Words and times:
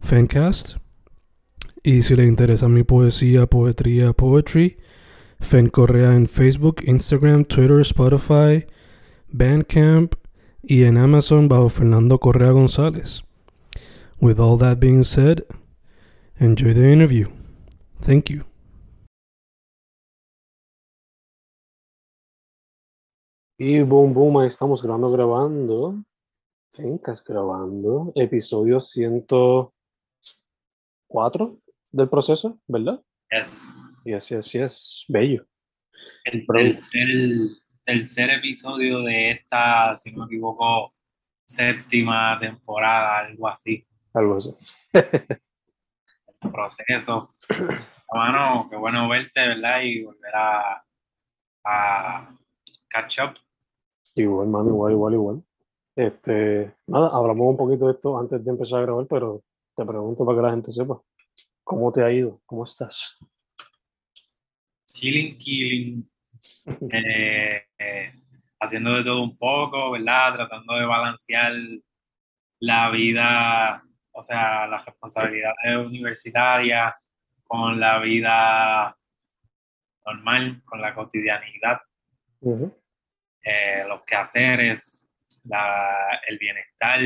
Fancast. 0.00 0.76
Y 1.82 2.02
si 2.02 2.16
le 2.16 2.24
interesa 2.24 2.68
mi 2.68 2.82
poesía, 2.82 3.46
poetría, 3.46 4.12
poetry, 4.12 4.78
Fen 5.40 5.68
Correa 5.68 6.14
en 6.14 6.26
Facebook, 6.26 6.82
Instagram, 6.84 7.44
Twitter, 7.44 7.80
Spotify, 7.80 8.66
Bandcamp 9.28 10.14
y 10.62 10.84
en 10.84 10.98
Amazon 10.98 11.48
bajo 11.48 11.68
Fernando 11.68 12.18
Correa 12.18 12.50
González. 12.50 13.22
With 14.20 14.40
all 14.40 14.58
that 14.58 14.80
being 14.80 15.04
said, 15.04 15.44
enjoy 16.38 16.74
the 16.74 16.92
interview. 16.92 17.28
Thank 18.00 18.30
you. 18.30 18.44
Y 23.60 23.82
boom, 23.82 24.14
boom, 24.14 24.38
ahí 24.38 24.48
estamos 24.48 24.82
grabando, 24.82 25.10
grabando. 25.10 26.04
Fencas 26.72 27.24
grabando. 27.24 28.12
Episodio 28.14 28.78
104 31.08 31.58
del 31.92 32.08
proceso, 32.08 32.58
¿verdad? 32.66 33.02
Yes. 33.30 33.70
Yes, 34.04 34.28
yes, 34.28 34.52
yes. 34.52 35.04
Bello. 35.08 35.46
El 36.24 36.46
tercer, 36.46 37.08
tercer 37.84 38.30
episodio 38.30 39.02
de 39.02 39.32
esta, 39.32 39.96
si 39.96 40.12
no 40.12 40.20
me 40.20 40.26
equivoco, 40.26 40.94
séptima 41.44 42.38
temporada, 42.40 43.18
algo 43.18 43.48
así. 43.48 43.86
Algo 44.14 44.36
así. 44.36 44.54
Proceso. 46.40 47.34
Hermano, 48.10 48.68
qué 48.70 48.76
bueno 48.76 49.08
verte, 49.08 49.40
¿verdad? 49.40 49.80
Y 49.82 50.04
volver 50.04 50.34
a, 50.34 50.82
a 51.64 52.34
catch 52.88 53.18
up. 53.20 53.34
Igual, 54.14 54.48
mano, 54.48 54.68
igual, 54.68 54.92
igual, 54.92 55.14
igual. 55.14 55.42
Este, 55.94 56.74
nada, 56.86 57.10
hablamos 57.12 57.48
un 57.50 57.56
poquito 57.56 57.86
de 57.86 57.92
esto 57.92 58.18
antes 58.18 58.44
de 58.44 58.50
empezar 58.50 58.78
a 58.78 58.82
grabar, 58.82 59.06
pero 59.08 59.42
te 59.78 59.86
pregunto 59.86 60.26
para 60.26 60.36
que 60.36 60.42
la 60.42 60.50
gente 60.50 60.72
sepa. 60.72 61.00
¿Cómo 61.62 61.92
te 61.92 62.02
ha 62.02 62.10
ido? 62.10 62.40
¿Cómo 62.46 62.64
estás? 62.64 63.16
Chilling, 64.86 65.38
killing. 65.38 66.10
eh, 66.92 67.62
eh, 67.78 68.12
haciendo 68.58 68.94
de 68.94 69.04
todo 69.04 69.22
un 69.22 69.38
poco, 69.38 69.92
¿verdad? 69.92 70.34
Tratando 70.34 70.74
de 70.74 70.84
balancear 70.84 71.52
la 72.58 72.90
vida, 72.90 73.84
o 74.10 74.20
sea, 74.20 74.66
las 74.66 74.84
responsabilidades 74.84 75.86
universitarias 75.86 76.94
con 77.44 77.78
la 77.78 78.00
vida 78.00 78.98
normal, 80.04 80.60
con 80.64 80.80
la 80.80 80.92
cotidianidad, 80.92 81.78
eh, 83.42 83.84
los 83.86 84.02
quehaceres, 84.02 85.08
la, 85.44 86.20
el 86.26 86.36
bienestar, 86.36 87.00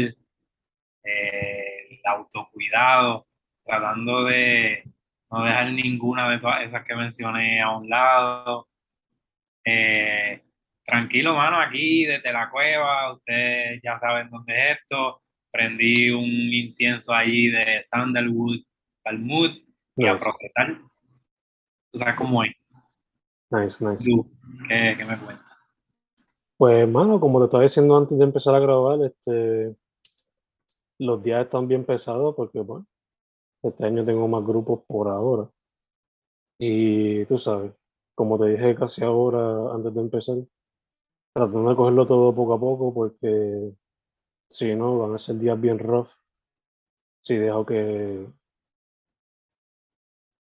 eh, 1.05 1.82
autocuidado, 2.13 3.27
tratando 3.65 4.25
de 4.25 4.85
no 5.31 5.45
dejar 5.45 5.73
ninguna 5.73 6.31
de 6.31 6.39
todas 6.39 6.63
esas 6.63 6.85
que 6.85 6.95
mencioné 6.95 7.61
a 7.61 7.71
un 7.71 7.89
lado. 7.89 8.69
Eh, 9.65 10.43
tranquilo, 10.85 11.35
mano, 11.35 11.61
aquí 11.61 12.05
desde 12.05 12.33
la 12.33 12.51
cueva, 12.51 13.13
ustedes 13.13 13.81
ya 13.83 13.97
saben 13.97 14.29
dónde 14.31 14.53
es 14.53 14.79
esto. 14.79 15.23
Prendí 15.51 16.11
un 16.11 16.25
incienso 16.25 17.15
ahí 17.15 17.49
de 17.49 17.81
sandalwood, 17.83 18.61
palmud 19.03 19.51
y 19.97 20.07
a 20.07 20.19
procesar. 20.19 20.79
Tú 21.91 21.99
sabes 21.99 22.15
cómo 22.17 22.43
es. 22.45 22.53
nice, 23.51 23.85
nice. 23.85 24.05
Tú, 24.05 24.31
¿qué, 24.69 24.95
qué 24.97 25.05
me 25.05 25.19
cuentas? 25.19 25.53
Pues, 26.57 26.89
mano, 26.89 27.19
como 27.19 27.41
te 27.41 27.47
estaba 27.47 27.65
diciendo 27.65 27.97
antes 27.97 28.17
de 28.17 28.25
empezar 28.25 28.55
a 28.55 28.61
grabar, 28.61 28.99
este, 29.05 29.75
los 31.03 31.23
días 31.23 31.45
están 31.45 31.69
bien 31.69 31.85
pesados 31.85 32.35
porque, 32.37 32.61
bueno, 32.61 32.87
este 33.63 33.85
año 33.87 34.05
tengo 34.05 34.29
más 34.29 34.45
grupos 34.45 34.83
por 34.87 35.09
ahora. 35.09 35.51
Y 36.59 37.25
tú 37.27 37.39
sabes, 37.39 37.73
como 38.15 38.39
te 38.39 38.47
dije 38.47 38.75
casi 38.75 39.03
ahora 39.05 39.75
antes 39.75 39.95
de 39.95 40.01
empezar, 40.01 40.37
tratando 41.35 41.71
de 41.71 41.77
cogerlo 41.77 42.07
todo 42.07 42.35
poco 42.35 42.55
a 42.55 42.61
poco 42.61 42.95
porque 42.95 43.75
si 44.49 44.75
no, 44.75 44.99
van 44.99 45.15
a 45.15 45.19
ser 45.19 45.37
días 45.39 45.61
bien 45.61 45.79
rough. 45.79 46.09
Si 47.23 47.37
dejo 47.37 47.65
que, 47.67 48.27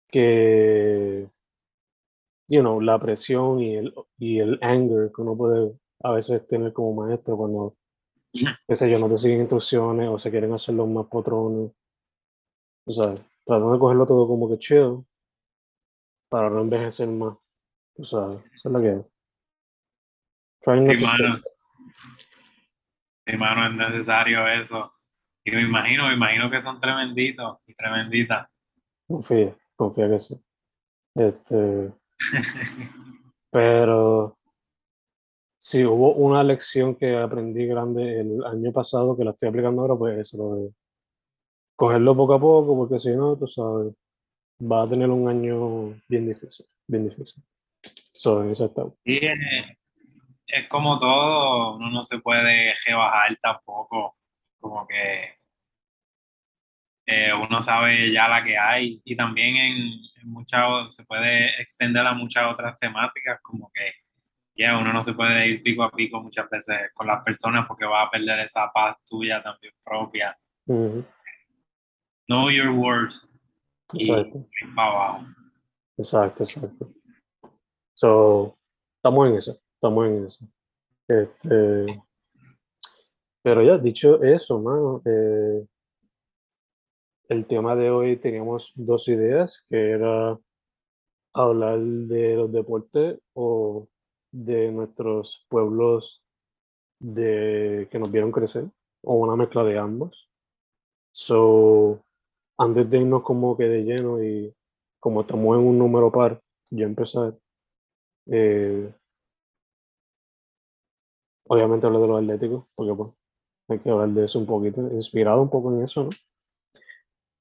que, 0.07 1.29
you 2.47 2.61
know, 2.61 2.81
la 2.81 3.00
presión 3.00 3.59
y 3.59 3.75
el, 3.75 3.94
y 4.17 4.39
el 4.39 4.59
anger 4.61 5.11
que 5.11 5.22
uno 5.22 5.35
puede 5.38 5.78
a 6.01 6.11
veces 6.11 6.45
tener 6.47 6.73
como 6.73 7.05
maestro 7.05 7.38
cuando, 7.38 7.75
qué 8.68 8.75
sé 8.75 8.90
yo, 8.90 9.00
no 9.00 9.09
te 9.09 9.18
siguen 9.18 9.41
instrucciones 9.41 10.09
o 10.09 10.18
se 10.19 10.29
quieren 10.31 10.53
hacer 10.53 10.75
los 10.75 10.88
más 10.88 11.06
patrones. 11.07 11.72
O 12.85 12.91
sea, 12.91 13.09
tratando 13.46 13.73
de 13.73 13.79
cogerlo 13.79 14.06
todo 14.06 14.28
como 14.28 14.50
que 14.50 14.57
chill 14.59 15.06
para 16.29 16.50
no 16.50 16.62
envejecer 16.62 17.07
más. 17.07 17.38
Tú 17.96 18.03
sabes, 18.03 18.38
esa 18.53 18.69
es 18.69 18.73
la 18.73 18.81
que 18.81 18.91
es. 18.91 19.06
Trying 20.62 20.85
not 20.88 20.96
Mi 20.96 21.00
to 21.00 21.06
mano, 21.06 21.38
stress. 21.38 22.51
mi 23.28 23.38
mano, 23.38 23.68
es 23.68 23.75
necesario 23.75 24.47
eso. 24.47 24.91
Y 25.44 25.52
me 25.52 25.62
imagino, 25.62 26.07
me 26.07 26.16
imagino 26.16 26.50
que 26.50 26.59
son 26.59 26.79
tremenditos 26.79 27.59
y 27.67 27.73
tremenditas. 27.73 28.50
Confía, 29.07 29.56
confía 29.75 30.09
que 30.09 30.19
sí. 30.19 30.44
Este, 31.16 31.94
pero 33.52 34.38
si 35.66 35.84
hubo 35.84 36.14
una 36.14 36.44
lección 36.44 36.96
que 36.96 37.18
aprendí 37.18 37.66
grande 37.66 38.20
el 38.22 38.46
año 38.46 38.72
pasado 38.72 39.18
que 39.18 39.24
la 39.24 39.31
estoy 39.31 39.50
aplicando 39.50 39.81
ahora, 39.81 39.96
pues 39.96 40.20
eso, 40.20 40.38
lo 40.38 40.56
de 40.58 40.70
cogerlo 41.76 42.16
poco 42.16 42.36
a 42.36 42.40
poco, 42.40 42.78
porque 42.78 43.00
si 43.00 43.09
no, 43.16 43.36
tú 43.36 43.48
sabes, 43.48 43.96
va 44.62 44.84
a 44.84 44.88
tener 44.88 45.09
un 45.09 45.28
año 45.28 46.00
bien 46.08 46.28
difícil, 46.28 46.68
bien 46.86 47.09
difícil. 47.09 47.44
So, 48.14 48.44
en 48.44 48.52
ese 48.52 48.66
estado. 48.66 48.96
Y 49.03 49.26
es, 49.26 49.40
es 50.46 50.68
como 50.70 51.00
todo, 51.00 51.78
uno 51.78 51.90
no 51.90 52.03
se 52.03 52.20
puede 52.20 52.76
rebajar 52.86 53.36
tampoco, 53.42 54.18
como 54.59 54.86
que 54.86 55.40
eh, 57.08 57.34
uno 57.34 57.59
sabe 57.64 58.12
ya 58.12 58.28
la 58.28 58.44
que 58.44 58.56
hay 58.56 59.02
y 59.03 59.16
también 59.16 59.56
en, 59.56 59.78
en 60.22 60.29
muchas, 60.29 60.94
se 60.94 61.03
puede 61.06 61.59
extender 61.59 62.06
a 62.06 62.14
muchas 62.14 62.52
otras 62.52 62.78
temáticas, 62.78 63.40
como 63.41 63.72
que 63.73 64.04
ya 64.55 64.78
uno 64.78 64.93
no 64.93 65.02
se 65.02 65.13
puede 65.13 65.47
ir 65.47 65.63
pico 65.63 65.84
a 65.84 65.91
pico 65.91 66.22
muchas 66.22 66.49
veces 66.49 66.91
con 66.93 67.07
las 67.07 67.23
personas 67.23 67.67
porque 67.67 67.85
va 67.85 68.03
a 68.03 68.09
perder 68.09 68.40
esa 68.40 68.72
paz 68.72 68.97
tuya 69.05 69.41
también 69.43 69.73
propia. 69.84 70.37
Ujú, 70.67 71.03
Know 72.28 72.49
your 72.49 72.69
words 72.69 73.29
Exacto, 73.93 74.40
ir 74.61 74.75
para 74.75 74.91
abajo. 74.91 75.25
exacto, 75.97 76.43
exacto. 76.43 76.91
So, 77.93 78.57
estamos 78.97 79.29
en 79.29 79.35
eso, 79.35 79.59
estamos 79.75 80.07
en 80.07 80.25
eso. 80.25 80.46
Este, 81.08 82.03
pero 83.43 83.61
ya, 83.61 83.78
dicho 83.78 84.23
eso, 84.23 84.59
mano, 84.59 85.01
eh, 85.05 85.66
el 87.29 87.46
tema 87.46 87.75
de 87.75 87.90
hoy 87.90 88.17
teníamos 88.17 88.72
dos 88.75 89.08
ideas, 89.08 89.63
que 89.69 89.91
era 89.91 90.37
hablar 91.34 91.79
de 91.79 92.35
los 92.35 92.51
deportes 92.51 93.19
o 93.34 93.87
de 94.35 94.70
nuestros 94.72 95.46
pueblos 95.47 96.22
de, 96.99 97.87
que 97.90 97.99
nos 97.99 98.11
vieron 98.11 98.32
crecer, 98.32 98.66
o 99.03 99.16
una 99.16 99.35
mezcla 99.35 99.64
de 99.64 99.78
ambos. 99.78 100.29
So, 101.14 102.02
antes 102.58 102.90
de 102.90 102.99
irnos 102.99 103.23
como 103.23 103.55
que 103.55 103.66
de 103.70 103.84
lleno 103.84 104.22
y 104.22 104.53
como 104.99 105.22
estamos 105.22 105.58
en 105.58 105.66
un 105.66 105.79
número 105.79 106.11
par, 106.11 106.41
yo 106.70 106.85
empezar, 106.85 107.37
eh, 108.28 108.93
obviamente 111.47 111.87
hablar 111.87 112.02
de 112.02 112.08
los 112.08 112.22
atléticos, 112.22 112.66
porque 112.76 112.93
pues 112.93 113.11
hay 113.70 113.79
que 113.79 113.90
hablar 113.90 114.09
de 114.09 114.26
eso 114.26 114.40
un 114.40 114.46
poquito, 114.47 114.82
inspirado 114.91 115.41
un 115.41 115.49
poco 115.49 115.73
en 115.73 115.84
eso, 115.84 116.03
¿no? 116.05 116.09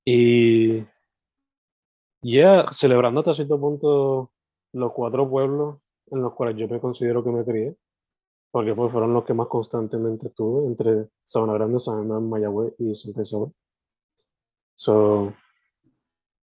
Y 0.05 0.85
ya 2.23 2.71
celebrando 2.73 3.21
hasta 3.21 3.35
cierto 3.35 3.59
punto 3.59 4.31
los 4.73 4.93
cuatro 4.93 5.29
pueblos 5.29 5.79
en 6.15 6.23
los 6.23 6.35
cuales 6.35 6.57
yo 6.57 6.69
me 6.69 6.81
considero 6.81 7.23
que 7.25 7.31
me 7.31 7.45
crié, 7.45 7.77
porque 8.51 8.75
pues 8.75 8.93
fueron 8.93 9.13
los 9.15 9.25
que 9.25 9.35
más 9.35 9.49
constantemente 9.49 10.29
estuve, 10.29 10.67
entre 10.67 11.09
Sabana 11.25 11.55
Grande, 11.55 11.81
San 11.81 11.99
Germán, 11.99 12.29
Mayagüez 12.29 12.75
y 12.79 12.95
Santa 12.95 13.23
Isabel. 13.23 13.53
So, 14.77 15.33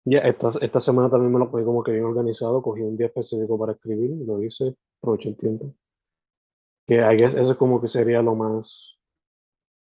ya 0.04 0.20
esta, 0.20 0.52
esta 0.60 0.80
semana 0.80 1.10
también 1.10 1.32
me 1.32 1.38
lo 1.38 1.50
cogí 1.50 1.64
como 1.64 1.82
que 1.82 1.92
bien 1.92 2.04
organizado, 2.04 2.62
cogí 2.62 2.82
un 2.82 2.96
día 2.96 3.06
específico 3.06 3.58
para 3.58 3.72
escribir, 3.72 4.10
lo 4.26 4.42
hice, 4.42 4.76
aproveché 5.00 5.30
el 5.30 5.36
tiempo. 5.36 5.74
Que 6.86 6.96
I 6.96 7.16
guess 7.16 7.34
eso 7.34 7.52
es 7.52 7.58
como 7.58 7.80
que 7.80 7.88
sería 7.88 8.22
lo 8.22 8.34
más 8.34 8.98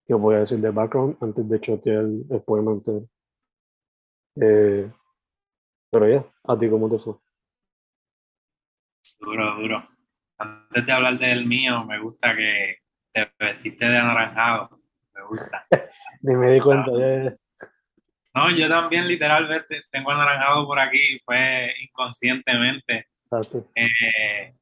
que 0.06 0.14
voy 0.14 0.36
a 0.36 0.40
decir 0.40 0.60
de 0.60 0.72
background 0.72 1.18
antes 1.22 1.48
de 1.48 1.60
chotear 1.60 2.04
el, 2.04 2.26
el 2.30 2.42
poema 2.42 2.72
entero. 2.72 3.08
Eh, 4.36 4.92
pero 5.92 6.10
ya, 6.10 6.26
¿a 6.44 6.58
ti 6.58 6.70
cómo 6.70 6.90
te 6.90 6.98
fue? 7.00 7.16
Duro, 9.20 9.56
duro. 9.56 9.88
Antes 10.38 10.86
de 10.86 10.92
hablar 10.92 11.18
del 11.18 11.46
mío, 11.46 11.84
me 11.86 12.00
gusta 12.00 12.36
que 12.36 12.78
te 13.12 13.32
vestiste 13.40 13.86
de 13.88 13.98
anaranjado. 13.98 14.80
Me 15.14 15.24
gusta. 15.24 15.66
Ni 16.22 16.36
me 16.36 16.52
di 16.52 16.60
cuenta. 16.60 16.92
ya- 16.98 17.36
No, 18.36 18.52
yo 18.52 18.70
también 18.70 19.08
literalmente 19.08 19.82
tengo 19.90 20.12
anaranjado 20.12 20.66
por 20.68 20.80
aquí, 20.80 21.18
fue 21.26 21.74
inconscientemente. 21.82 23.08
Eh, 23.76 24.54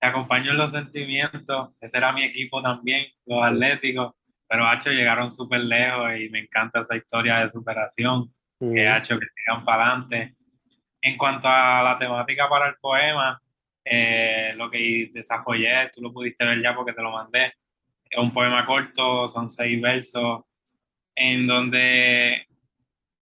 te 0.00 0.06
acompaño 0.06 0.50
en 0.50 0.56
los 0.58 0.72
sentimientos, 0.72 1.70
ese 1.80 1.98
era 1.98 2.12
mi 2.12 2.24
equipo 2.24 2.60
también, 2.60 3.06
los 3.26 3.42
Atléticos, 3.44 4.14
pero 4.48 4.66
Hacho 4.66 4.90
llegaron 4.90 5.30
súper 5.30 5.60
lejos 5.60 6.10
y 6.18 6.28
me 6.28 6.40
encanta 6.40 6.80
esa 6.80 6.96
historia 6.96 7.38
de 7.38 7.48
superación, 7.50 8.26
que 8.58 8.66
Mm, 8.88 8.92
Hacho 8.92 9.18
que 9.18 9.26
sigan 9.36 9.64
para 9.64 9.86
adelante. 9.86 10.34
En 11.00 11.16
cuanto 11.16 11.48
a 11.48 11.82
la 11.84 11.98
temática 11.98 12.48
para 12.48 12.68
el 12.68 12.74
poema, 12.80 13.40
eh, 13.84 14.52
lo 14.56 14.70
que 14.70 15.10
desarrollé, 15.12 15.90
tú 15.94 16.00
lo 16.02 16.12
pudiste 16.12 16.44
ver 16.44 16.62
ya 16.62 16.74
porque 16.74 16.92
te 16.92 17.02
lo 17.02 17.10
mandé, 17.12 17.54
es 18.10 18.18
un 18.18 18.32
poema 18.32 18.64
corto, 18.66 19.26
son 19.28 19.48
seis 19.48 19.80
versos, 19.80 20.44
en 21.14 21.46
donde, 21.46 22.46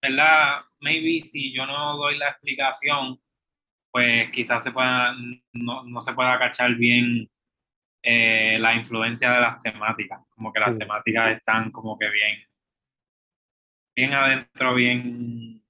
¿verdad? 0.03 0.63
Maybe 0.81 1.21
si 1.25 1.53
yo 1.53 1.67
no 1.67 1.97
doy 1.97 2.19
la 2.19 2.31
explicación, 2.31 3.21
pues 3.91 4.31
quizás 4.31 4.63
se 4.63 4.73
pueda, 4.73 5.15
no, 5.53 5.83
no 5.85 6.01
se 6.01 6.13
pueda 6.15 6.39
cachar 6.39 6.75
bien 6.75 7.29
eh, 8.03 8.57
la 8.59 8.75
influencia 8.75 9.31
de 9.33 9.41
las 9.41 9.61
temáticas, 9.61 10.21
como 10.31 10.53
que 10.53 10.61
las 10.61 10.73
Mm. 10.73 10.79
temáticas 10.79 11.37
están 11.37 11.71
como 11.71 11.99
que 11.99 12.09
bien, 12.09 12.39
bien 13.95 14.15
adentro, 14.15 14.75
bien, 14.75 15.63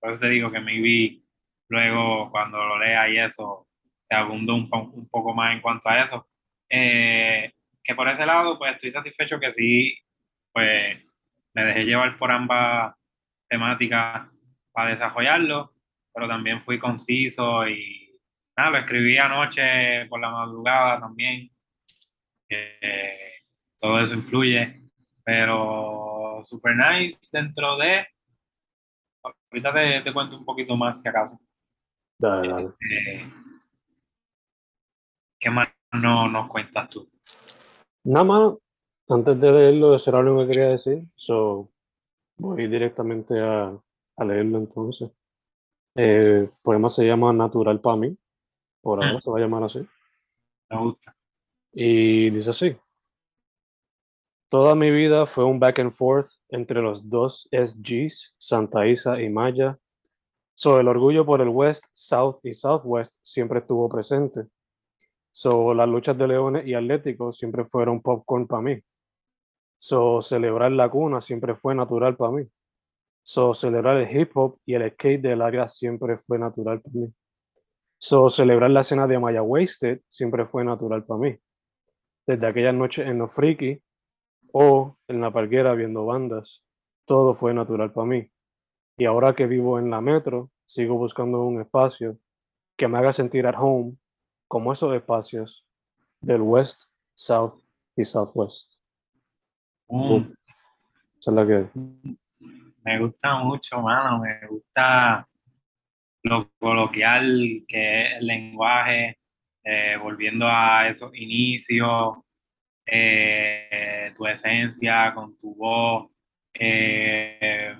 por 0.00 0.10
eso 0.10 0.20
te 0.20 0.30
digo 0.30 0.50
que 0.50 0.60
maybe 0.60 1.22
luego 1.68 2.30
cuando 2.30 2.58
lo 2.64 2.78
lea 2.78 3.08
y 3.08 3.18
eso, 3.18 3.67
te 4.08 4.16
abundo 4.16 4.54
un, 4.54 4.68
po- 4.68 4.90
un 4.94 5.08
poco 5.08 5.34
más 5.34 5.52
en 5.54 5.60
cuanto 5.60 5.88
a 5.88 6.02
eso. 6.02 6.28
Eh, 6.70 7.52
que 7.82 7.94
por 7.94 8.08
ese 8.08 8.26
lado, 8.26 8.58
pues 8.58 8.72
estoy 8.72 8.90
satisfecho 8.90 9.38
que 9.40 9.52
sí, 9.52 9.96
pues 10.52 10.98
me 11.54 11.64
dejé 11.64 11.84
llevar 11.84 12.16
por 12.16 12.30
ambas 12.30 12.94
temáticas 13.48 14.28
para 14.72 14.90
desarrollarlo, 14.90 15.72
pero 16.12 16.28
también 16.28 16.60
fui 16.60 16.78
conciso 16.78 17.66
y 17.66 18.18
nada, 18.56 18.70
lo 18.70 18.78
escribí 18.78 19.16
anoche 19.18 20.06
por 20.06 20.20
la 20.20 20.30
madrugada 20.30 21.00
también. 21.00 21.50
Eh, 22.50 23.32
todo 23.78 24.00
eso 24.00 24.14
influye, 24.14 24.82
pero 25.24 26.40
super 26.44 26.74
nice 26.76 27.18
dentro 27.32 27.76
de... 27.76 28.06
Ahorita 29.50 29.72
te, 29.72 30.00
te 30.02 30.12
cuento 30.12 30.36
un 30.36 30.44
poquito 30.44 30.76
más 30.76 31.00
si 31.00 31.08
acaso. 31.08 31.38
Dale, 32.18 32.48
dale. 32.48 32.68
Eh, 32.90 33.32
¿qué 35.38 35.50
más 35.50 35.68
no 35.92 36.28
nos 36.28 36.48
cuentas 36.48 36.88
tú? 36.88 37.08
Nada 38.04 38.24
más, 38.24 38.54
antes 39.08 39.40
de 39.40 39.52
leerlo, 39.52 39.94
eso 39.94 40.10
era 40.10 40.22
lo 40.22 40.38
que 40.38 40.46
quería 40.48 40.68
decir. 40.68 41.02
So, 41.16 41.70
voy 42.36 42.66
directamente 42.68 43.40
a, 43.40 43.76
a 44.16 44.24
leerlo 44.24 44.58
entonces. 44.58 45.10
Eh, 45.94 46.40
el 46.42 46.52
poema 46.62 46.88
se 46.88 47.04
llama 47.06 47.32
Natural 47.32 47.80
para 47.80 47.96
mí. 47.96 48.16
Por 48.80 49.02
ahora 49.02 49.18
Mm. 49.18 49.20
se 49.20 49.30
va 49.30 49.38
a 49.38 49.40
llamar 49.40 49.62
así. 49.64 49.86
Me 50.70 50.78
gusta. 50.78 51.16
Y 51.72 52.30
dice 52.30 52.50
así. 52.50 52.76
Toda 54.50 54.74
mi 54.74 54.90
vida 54.90 55.26
fue 55.26 55.44
un 55.44 55.58
back 55.60 55.78
and 55.80 55.92
forth 55.92 56.30
entre 56.48 56.80
los 56.80 57.08
dos 57.08 57.48
SGs, 57.50 58.34
Santa 58.38 58.86
Isa 58.86 59.20
y 59.20 59.28
Maya. 59.28 59.78
So, 60.54 60.80
el 60.80 60.88
orgullo 60.88 61.26
por 61.26 61.40
el 61.40 61.48
West, 61.50 61.84
South 61.92 62.38
y 62.42 62.54
Southwest 62.54 63.16
siempre 63.22 63.58
estuvo 63.60 63.88
presente. 63.88 64.46
So, 65.40 65.72
las 65.72 65.88
luchas 65.88 66.18
de 66.18 66.26
Leones 66.26 66.66
y 66.66 66.74
Atléticos 66.74 67.38
siempre 67.38 67.64
fueron 67.64 68.02
popcorn 68.02 68.48
para 68.48 68.60
mí. 68.60 68.82
So, 69.78 70.20
celebrar 70.20 70.72
la 70.72 70.90
cuna 70.90 71.20
siempre 71.20 71.54
fue 71.54 71.76
natural 71.76 72.16
para 72.16 72.32
mí. 72.32 72.48
So, 73.22 73.54
celebrar 73.54 73.98
el 73.98 74.16
hip 74.16 74.32
hop 74.34 74.58
y 74.66 74.74
el 74.74 74.90
skate 74.90 75.22
del 75.22 75.40
área 75.42 75.68
siempre 75.68 76.18
fue 76.18 76.40
natural 76.40 76.80
para 76.80 76.92
mí. 76.92 77.14
So, 77.98 78.30
celebrar 78.30 78.72
la 78.72 78.80
escena 78.80 79.06
de 79.06 79.16
Maya 79.20 79.40
Wasted 79.42 80.00
siempre 80.08 80.44
fue 80.44 80.64
natural 80.64 81.04
para 81.04 81.20
mí. 81.20 81.38
Desde 82.26 82.44
aquellas 82.44 82.74
noches 82.74 83.06
en 83.06 83.18
los 83.18 83.32
Friki 83.32 83.80
o 84.52 84.96
en 85.06 85.20
la 85.20 85.30
parguera 85.30 85.72
viendo 85.74 86.04
bandas, 86.04 86.64
todo 87.04 87.36
fue 87.36 87.54
natural 87.54 87.92
para 87.92 88.08
mí. 88.08 88.28
Y 88.96 89.04
ahora 89.04 89.36
que 89.36 89.46
vivo 89.46 89.78
en 89.78 89.88
la 89.88 90.00
metro, 90.00 90.50
sigo 90.66 90.96
buscando 90.96 91.44
un 91.44 91.60
espacio 91.60 92.18
que 92.76 92.88
me 92.88 92.98
haga 92.98 93.12
sentir 93.12 93.46
at 93.46 93.54
home, 93.56 93.96
como 94.48 94.72
esos 94.72 94.94
espacios 94.94 95.64
del 96.20 96.40
West, 96.40 96.84
South 97.14 97.62
y 97.96 98.04
Southwest. 98.04 98.74
Mm, 99.88 100.32
Esa 101.18 101.30
es 101.30 101.34
la 101.34 101.46
que. 101.46 101.68
me 102.84 102.98
gusta 102.98 103.36
mucho, 103.38 103.80
mano. 103.80 104.20
Me 104.20 104.46
gusta 104.48 105.28
lo 106.22 106.50
coloquial 106.58 107.64
que 107.68 108.02
es 108.02 108.12
el 108.18 108.26
lenguaje, 108.26 109.18
eh, 109.62 109.96
volviendo 110.02 110.46
a 110.48 110.88
esos 110.88 111.14
inicios, 111.14 112.18
eh, 112.86 114.12
tu 114.16 114.26
esencia 114.26 115.12
con 115.14 115.36
tu 115.36 115.54
voz. 115.54 116.10
eh, 116.60 117.76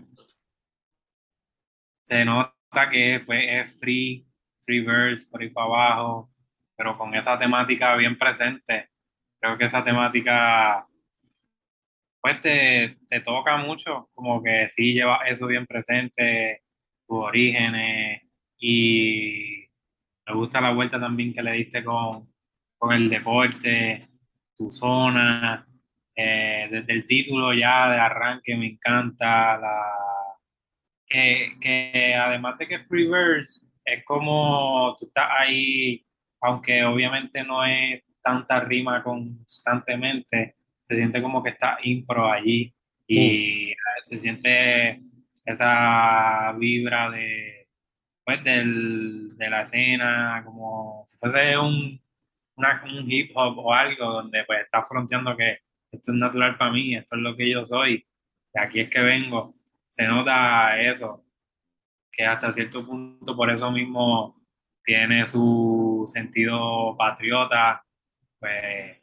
se 2.04 2.24
nota 2.24 2.88
que 2.90 3.20
pues, 3.26 3.44
es 3.46 3.78
free, 3.78 4.26
free 4.60 4.80
verse 4.80 5.26
por 5.30 5.42
ahí 5.42 5.50
para 5.50 5.66
abajo, 5.66 6.30
pero 6.78 6.96
con 6.96 7.12
esa 7.16 7.36
temática 7.36 7.96
bien 7.96 8.16
presente. 8.16 8.90
Creo 9.40 9.58
que 9.58 9.64
esa 9.64 9.82
temática 9.82 10.86
pues 12.20 12.40
te, 12.40 12.98
te 13.08 13.20
toca 13.20 13.56
mucho, 13.56 14.08
como 14.14 14.42
que 14.42 14.68
sí 14.68 14.94
lleva 14.94 15.26
eso 15.26 15.46
bien 15.48 15.66
presente, 15.66 16.62
tus 17.06 17.18
orígenes, 17.18 18.22
y 18.58 19.66
me 20.26 20.34
gusta 20.34 20.60
la 20.60 20.72
vuelta 20.72 21.00
también 21.00 21.32
que 21.34 21.42
le 21.42 21.52
diste 21.52 21.82
con, 21.82 22.32
con 22.76 22.92
el 22.92 23.08
deporte, 23.08 24.08
tu 24.56 24.70
zona, 24.70 25.66
eh, 26.14 26.68
desde 26.70 26.92
el 26.92 27.06
título 27.06 27.54
ya 27.54 27.90
de 27.90 27.98
arranque 27.98 28.56
me 28.56 28.66
encanta, 28.66 29.58
la, 29.58 29.82
que, 31.06 31.56
que 31.60 32.14
además 32.14 32.58
de 32.58 32.68
que 32.68 32.80
Freeverse 32.80 33.66
es 33.84 34.04
como 34.04 34.94
tú 34.98 35.06
estás 35.06 35.28
ahí, 35.38 36.04
aunque 36.40 36.84
obviamente 36.84 37.42
no 37.44 37.64
es 37.64 38.02
tanta 38.22 38.60
rima 38.60 39.02
constantemente, 39.02 40.56
se 40.88 40.96
siente 40.96 41.22
como 41.22 41.42
que 41.42 41.50
está 41.50 41.78
impro 41.82 42.30
allí 42.30 42.74
y 43.06 43.72
se 44.02 44.18
siente 44.18 45.00
esa 45.44 46.52
vibra 46.58 47.10
de, 47.10 47.68
pues, 48.24 48.42
del, 48.44 49.36
de 49.36 49.50
la 49.50 49.62
escena, 49.62 50.42
como 50.44 51.02
si 51.06 51.16
fuese 51.18 51.56
un, 51.58 52.00
una- 52.56 52.82
un 52.84 53.10
hip 53.10 53.30
hop 53.34 53.58
o 53.58 53.72
algo 53.74 54.12
donde 54.12 54.44
pues 54.44 54.60
está 54.62 54.82
fronteando 54.82 55.36
que 55.36 55.58
esto 55.90 56.12
es 56.12 56.18
natural 56.18 56.58
para 56.58 56.72
mí, 56.72 56.94
esto 56.96 57.16
es 57.16 57.22
lo 57.22 57.36
que 57.36 57.50
yo 57.50 57.64
soy, 57.64 58.04
de 58.54 58.60
aquí 58.60 58.80
es 58.80 58.90
que 58.90 59.00
vengo. 59.00 59.54
Se 59.88 60.06
nota 60.06 60.78
eso, 60.80 61.24
que 62.12 62.26
hasta 62.26 62.52
cierto 62.52 62.84
punto 62.86 63.36
por 63.36 63.50
eso 63.50 63.70
mismo 63.70 64.36
tiene 64.84 65.24
su 65.26 65.87
sentido 66.06 66.96
patriota, 66.96 67.84
pues 68.38 68.98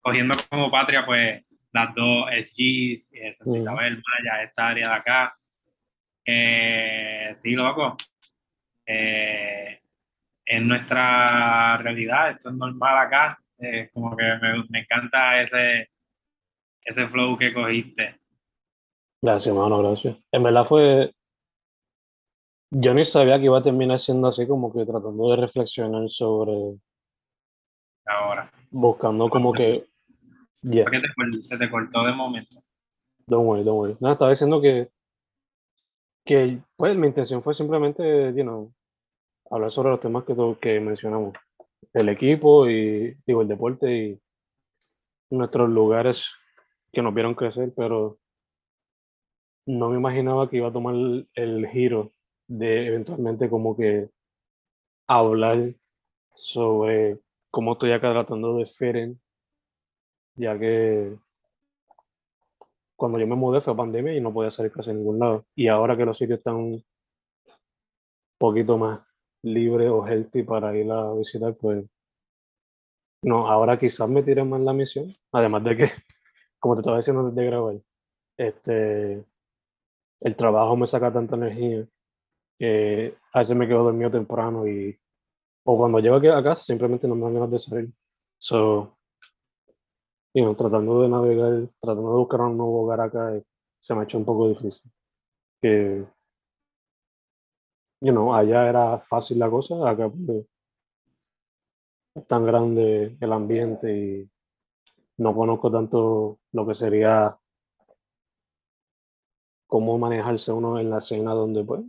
cogiendo 0.00 0.34
como 0.50 0.70
patria, 0.70 1.04
pues 1.04 1.44
las 1.72 1.94
dos 1.94 2.26
SGs, 2.30 3.12
eh, 3.14 3.32
Santa. 3.32 3.58
Isabel, 3.58 3.94
Maya, 3.94 4.42
esta 4.42 4.68
área 4.68 4.88
de 4.88 4.94
acá. 4.94 5.38
Eh, 6.24 7.32
sí, 7.34 7.52
loco. 7.52 7.96
Eh, 8.86 9.80
en 10.46 10.68
nuestra 10.68 11.76
realidad, 11.78 12.30
esto 12.30 12.50
es 12.50 12.54
normal 12.54 13.06
acá. 13.06 13.38
Eh, 13.58 13.90
como 13.92 14.16
que 14.16 14.24
me, 14.24 14.64
me 14.68 14.80
encanta 14.80 15.42
ese, 15.42 15.90
ese 16.82 17.06
flow 17.08 17.36
que 17.36 17.52
cogiste. 17.52 18.18
Gracias, 19.20 19.54
mano, 19.54 19.78
gracias. 19.82 20.16
En 20.32 20.42
verdad 20.42 20.64
fue, 20.64 21.12
yo 22.70 22.94
ni 22.94 23.04
sabía 23.04 23.38
que 23.38 23.46
iba 23.46 23.58
a 23.58 23.62
terminar 23.62 23.98
siendo 23.98 24.28
así, 24.28 24.46
como 24.46 24.72
que 24.72 24.84
tratando 24.84 25.30
de 25.30 25.36
reflexionar 25.36 26.08
sobre, 26.10 26.78
Ahora. 28.06 28.50
buscando 28.70 29.28
como 29.28 29.52
que, 29.52 29.86
yeah, 30.62 30.84
¿Por 30.84 30.92
qué 30.92 31.00
te 31.00 31.42
se 31.42 31.58
te 31.58 31.70
cortó 31.70 32.04
de 32.04 32.12
momento? 32.12 32.58
don't 33.26 33.46
worry, 33.46 33.62
don't 33.62 33.78
worry. 33.78 33.96
Nada, 34.00 34.14
estaba 34.14 34.30
diciendo 34.30 34.60
que, 34.60 34.90
que, 36.24 36.60
pues, 36.76 36.96
mi 36.96 37.06
intención 37.06 37.42
fue 37.42 37.54
simplemente, 37.54 38.32
you 38.34 38.42
know, 38.42 38.72
hablar 39.50 39.70
sobre 39.70 39.90
los 39.90 40.00
temas 40.00 40.24
que, 40.24 40.34
que 40.60 40.80
mencionamos. 40.80 41.34
El 41.92 42.08
equipo 42.08 42.68
y, 42.68 43.16
digo, 43.26 43.42
el 43.42 43.48
deporte 43.48 43.94
y 43.94 44.20
nuestros 45.30 45.68
lugares 45.70 46.30
que 46.92 47.02
nos 47.02 47.14
vieron 47.14 47.34
crecer, 47.34 47.72
pero 47.76 48.18
no 49.66 49.90
me 49.90 49.96
imaginaba 49.96 50.48
que 50.48 50.56
iba 50.56 50.68
a 50.68 50.72
tomar 50.72 50.94
el, 50.94 51.28
el 51.34 51.66
giro 51.68 52.12
de 52.48 52.86
eventualmente 52.88 53.48
como 53.48 53.76
que 53.76 54.10
hablar 55.06 55.74
sobre 56.34 57.20
cómo 57.50 57.72
estoy 57.72 57.92
acá 57.92 58.10
tratando 58.12 58.56
de 58.56 58.68
in, 59.00 59.20
ya 60.36 60.58
que 60.58 61.16
cuando 62.96 63.18
yo 63.18 63.26
me 63.26 63.36
mudé 63.36 63.60
fue 63.60 63.76
pandemia 63.76 64.14
y 64.14 64.20
no 64.20 64.32
podía 64.32 64.50
salir 64.50 64.72
casi 64.72 64.90
a 64.90 64.94
ningún 64.94 65.18
lado. 65.18 65.46
Y 65.54 65.68
ahora 65.68 65.96
que 65.96 66.04
los 66.04 66.18
sitios 66.18 66.38
están 66.38 66.56
un 66.56 66.84
poquito 68.38 68.78
más 68.78 69.00
libres 69.42 69.90
o 69.90 70.06
healthy 70.06 70.42
para 70.42 70.76
ir 70.76 70.90
a 70.90 71.12
visitar, 71.14 71.54
pues 71.54 71.84
no, 73.22 73.48
ahora 73.48 73.78
quizás 73.78 74.08
me 74.08 74.22
tire 74.22 74.44
más 74.44 74.60
la 74.60 74.72
misión, 74.72 75.12
además 75.32 75.64
de 75.64 75.76
que, 75.76 75.90
como 76.58 76.74
te 76.74 76.80
estaba 76.80 76.98
diciendo 76.98 77.20
antes 77.22 77.36
de 77.36 77.44
grabar, 77.46 77.76
este, 78.36 79.24
el 80.20 80.36
trabajo 80.36 80.76
me 80.76 80.86
saca 80.86 81.12
tanta 81.12 81.36
energía 81.36 81.86
que 82.58 83.16
a 83.32 83.38
veces 83.38 83.56
me 83.56 83.68
quedo 83.68 83.84
dormido 83.84 84.10
temprano 84.10 84.66
y 84.66 84.98
o 85.64 85.76
cuando 85.76 86.00
llego 86.00 86.16
a 86.16 86.42
casa 86.42 86.62
simplemente 86.62 87.06
no 87.06 87.14
me 87.14 87.22
dan 87.22 87.34
ganas 87.34 87.50
de 87.50 87.58
salir. 87.58 87.92
So, 88.38 88.96
you 90.34 90.42
know, 90.44 90.54
tratando 90.54 91.02
de 91.02 91.08
navegar, 91.08 91.68
tratando 91.80 92.12
de 92.12 92.18
buscar 92.18 92.40
un 92.42 92.56
nuevo 92.56 92.82
hogar 92.84 93.00
acá, 93.02 93.36
eh, 93.36 93.44
se 93.80 93.94
me 93.94 94.00
ha 94.00 94.04
hecho 94.04 94.18
un 94.18 94.24
poco 94.24 94.48
difícil. 94.48 94.90
Que, 95.60 96.06
you 98.00 98.12
know, 98.12 98.34
allá 98.34 98.68
era 98.68 98.98
fácil 99.00 99.38
la 99.38 99.50
cosa, 99.50 99.74
acá 99.88 100.08
pues, 100.08 100.46
es 102.14 102.26
tan 102.26 102.44
grande 102.46 103.16
el 103.20 103.32
ambiente 103.32 103.96
y 103.96 104.30
no 105.18 105.34
conozco 105.34 105.70
tanto 105.70 106.38
lo 106.52 106.66
que 106.66 106.74
sería 106.74 107.38
cómo 109.66 109.98
manejarse 109.98 110.50
uno 110.52 110.78
en 110.78 110.90
la 110.90 110.98
escena 110.98 111.32
donde 111.34 111.62
pues 111.64 111.82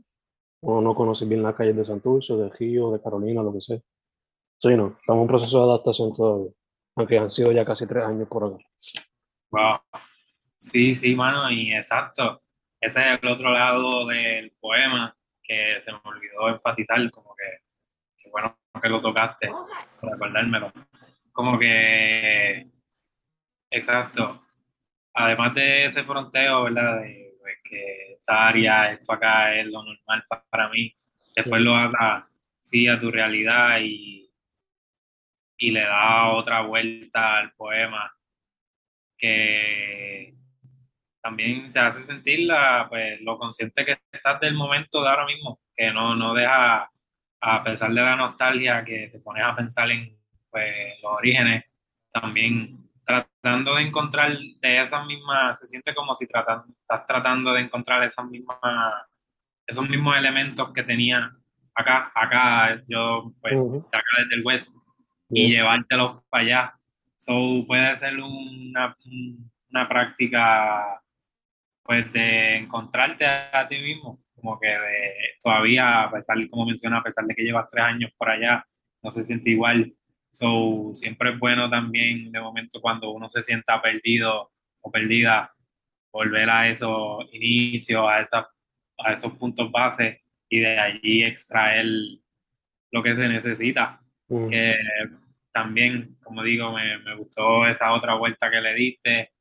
uno 0.61 0.81
no 0.81 0.95
conoce 0.95 1.25
bien 1.25 1.43
las 1.43 1.55
calles 1.55 1.75
de 1.75 1.83
Santurce, 1.83 2.33
de 2.35 2.49
Río, 2.49 2.91
de 2.91 3.01
Carolina, 3.01 3.41
lo 3.41 3.53
que 3.53 3.61
sea. 3.61 3.77
You 4.61 4.75
know, 4.75 4.95
estamos 4.99 5.19
en 5.19 5.21
un 5.21 5.27
proceso 5.27 5.57
de 5.59 5.71
adaptación 5.71 6.13
todavía, 6.13 6.51
aunque 6.95 7.17
han 7.17 7.29
sido 7.29 7.51
ya 7.51 7.63
casi 7.63 7.87
tres 7.87 8.03
años 8.03 8.27
por 8.27 8.43
acá. 8.43 8.57
Wow. 9.51 9.79
Sí, 10.57 10.95
sí, 10.95 11.15
mano, 11.15 11.49
y 11.49 11.73
exacto. 11.73 12.41
Ese 12.81 12.99
es 12.99 13.19
el 13.21 13.29
otro 13.29 13.51
lado 13.51 14.05
del 14.07 14.51
poema 14.59 15.15
que 15.41 15.79
se 15.79 15.91
me 15.93 15.99
olvidó 16.03 16.49
enfatizar, 16.49 17.09
como 17.11 17.33
que, 17.35 17.63
que 18.17 18.29
bueno 18.29 18.57
que 18.81 18.89
lo 18.89 19.01
tocaste, 19.01 19.49
por 19.99 20.13
acordármelo. 20.13 20.71
Como 21.31 21.57
que, 21.57 22.69
exacto. 23.71 24.43
Además 25.13 25.55
de 25.55 25.85
ese 25.85 26.03
fronteo, 26.03 26.63
¿verdad? 26.63 27.01
De, 27.01 27.28
pues, 27.49 27.57
que 27.63 28.13
esta 28.13 28.47
área, 28.47 28.91
esto 28.91 29.13
acá 29.13 29.55
es 29.55 29.65
lo 29.67 29.83
normal 29.83 30.23
pa- 30.27 30.45
para 30.49 30.69
mí. 30.69 30.93
Después 31.35 31.61
lo 31.61 31.75
ata, 31.75 32.27
sí, 32.61 32.87
a 32.87 32.99
tu 32.99 33.09
realidad 33.11 33.79
y, 33.81 34.29
y 35.57 35.71
le 35.71 35.81
da 35.81 36.29
otra 36.31 36.61
vuelta 36.61 37.37
al 37.37 37.53
poema 37.53 38.13
que 39.17 40.33
también 41.21 41.69
se 41.69 41.79
hace 41.79 42.01
sentir 42.01 42.41
la, 42.41 42.85
pues, 42.89 43.19
lo 43.21 43.37
consciente 43.37 43.83
que 43.85 43.97
estás 44.11 44.39
del 44.39 44.53
momento 44.53 45.01
de 45.01 45.09
ahora 45.09 45.25
mismo, 45.25 45.59
que 45.75 45.91
no, 45.91 46.15
no 46.15 46.33
deja, 46.33 46.89
a 47.41 47.63
pesar 47.63 47.89
de 47.93 48.01
la 48.01 48.15
nostalgia, 48.15 48.85
que 48.85 49.09
te 49.11 49.19
pones 49.19 49.43
a 49.43 49.55
pensar 49.55 49.89
en 49.91 50.15
pues, 50.49 50.95
los 51.03 51.11
orígenes, 51.13 51.65
también 52.11 52.78
tratando 53.41 53.75
de 53.75 53.83
encontrar 53.83 54.37
de 54.37 54.81
esas 54.81 55.05
mismas, 55.05 55.59
se 55.59 55.67
siente 55.67 55.93
como 55.95 56.13
si 56.15 56.25
tratan, 56.27 56.63
estás 56.81 57.05
tratando 57.05 57.53
de 57.53 57.61
encontrar 57.61 58.03
esas 58.03 58.25
mismas, 58.25 58.57
esos 59.65 59.87
mismos 59.87 60.17
elementos 60.17 60.71
que 60.73 60.83
tenía 60.83 61.31
acá, 61.73 62.11
acá, 62.13 62.81
yo, 62.87 63.31
pues, 63.41 63.53
de 63.53 63.97
acá 63.97 64.07
desde 64.17 64.35
el 64.35 64.45
West, 64.45 64.75
y 65.29 65.47
Yeah. 65.47 65.61
llevártelos 65.61 66.23
para 66.29 66.43
allá. 66.43 66.73
So, 67.17 67.63
puede 67.67 67.95
ser 67.95 68.19
una, 68.19 68.95
una 69.69 69.87
práctica 69.87 71.01
pues 71.83 72.11
de 72.13 72.57
encontrarte 72.57 73.25
a 73.25 73.67
ti 73.67 73.79
mismo, 73.79 74.19
como 74.35 74.59
que 74.59 74.67
de, 74.67 75.13
todavía, 75.43 76.03
a 76.03 76.11
pesar, 76.11 76.37
como 76.49 76.65
menciona, 76.65 76.97
a 76.99 77.03
pesar 77.03 77.25
de 77.25 77.35
que 77.35 77.43
llevas 77.43 77.67
tres 77.69 77.83
años 77.83 78.11
por 78.17 78.29
allá, 78.29 78.65
no 79.01 79.09
se 79.11 79.23
siente 79.23 79.49
igual. 79.49 79.91
So, 80.39 80.91
siempre 80.93 81.31
es 81.31 81.39
bueno 81.39 81.69
también, 81.69 82.31
de 82.31 82.39
momento, 82.39 82.79
cuando 82.79 83.11
uno 83.11 83.29
se 83.29 83.41
sienta 83.41 83.81
perdido 83.81 84.51
o 84.79 84.89
perdida, 84.89 85.53
volver 86.13 86.49
a 86.49 86.69
esos 86.69 87.25
inicios, 87.33 88.05
a, 88.07 88.23
a 88.99 89.11
esos 89.11 89.33
puntos 89.33 89.69
base 89.69 90.21
y 90.47 90.61
de 90.61 90.79
allí 90.79 91.23
extraer 91.23 91.85
lo 92.91 93.03
que 93.03 93.15
se 93.17 93.27
necesita 93.27 94.01
Ujú. 94.29 94.49
que 94.49 94.75
también, 95.51 96.17
como 96.23 96.41
digo, 96.41 96.71
me, 96.71 96.99
me 96.99 97.15
gustó 97.17 97.67
esa 97.67 97.91
otra 97.91 98.13
vuelta 98.13 98.49
que 98.49 98.61
le 98.61 98.73
diste 98.75 99.31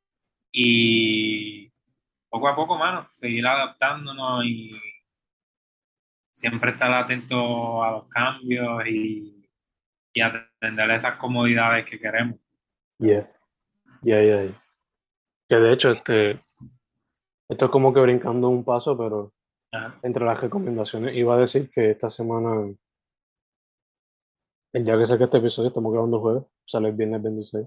y 0.50 1.70
poco 2.28 2.48
a 2.48 2.56
poco, 2.56 2.76
mano, 2.76 3.08
seguir 3.12 3.46
adaptándonos 3.46 4.44
y 4.46 4.72
siempre 6.32 6.72
estar 6.72 6.92
atento 6.92 7.84
a 7.84 7.92
los 7.92 8.08
cambios 8.08 8.84
y, 8.88 9.37
y 10.18 10.20
atender 10.20 10.90
esas 10.90 11.16
comodidades 11.16 11.84
que 11.88 11.98
queremos. 11.98 12.38
Yeah. 12.98 13.28
Yeah, 14.02 14.22
yeah, 14.22 14.42
yeah. 14.44 14.62
Que 15.48 15.56
de 15.56 15.72
hecho, 15.72 15.90
este, 15.92 16.40
esto 17.48 17.64
es 17.64 17.70
como 17.70 17.92
que 17.92 18.00
brincando 18.00 18.48
un 18.48 18.64
paso, 18.64 18.96
pero 18.96 19.32
Ajá. 19.72 19.98
entre 20.02 20.24
las 20.24 20.40
recomendaciones 20.40 21.14
iba 21.16 21.34
a 21.34 21.38
decir 21.38 21.70
que 21.70 21.90
esta 21.90 22.10
semana, 22.10 22.74
el 24.72 24.84
día 24.84 24.98
que 24.98 25.06
saque 25.06 25.24
este 25.24 25.38
episodio, 25.38 25.68
estamos 25.68 25.92
grabando 25.92 26.20
jueves, 26.20 26.44
sale 26.66 26.88
el 26.88 26.94
viernes 26.94 27.22
26. 27.22 27.66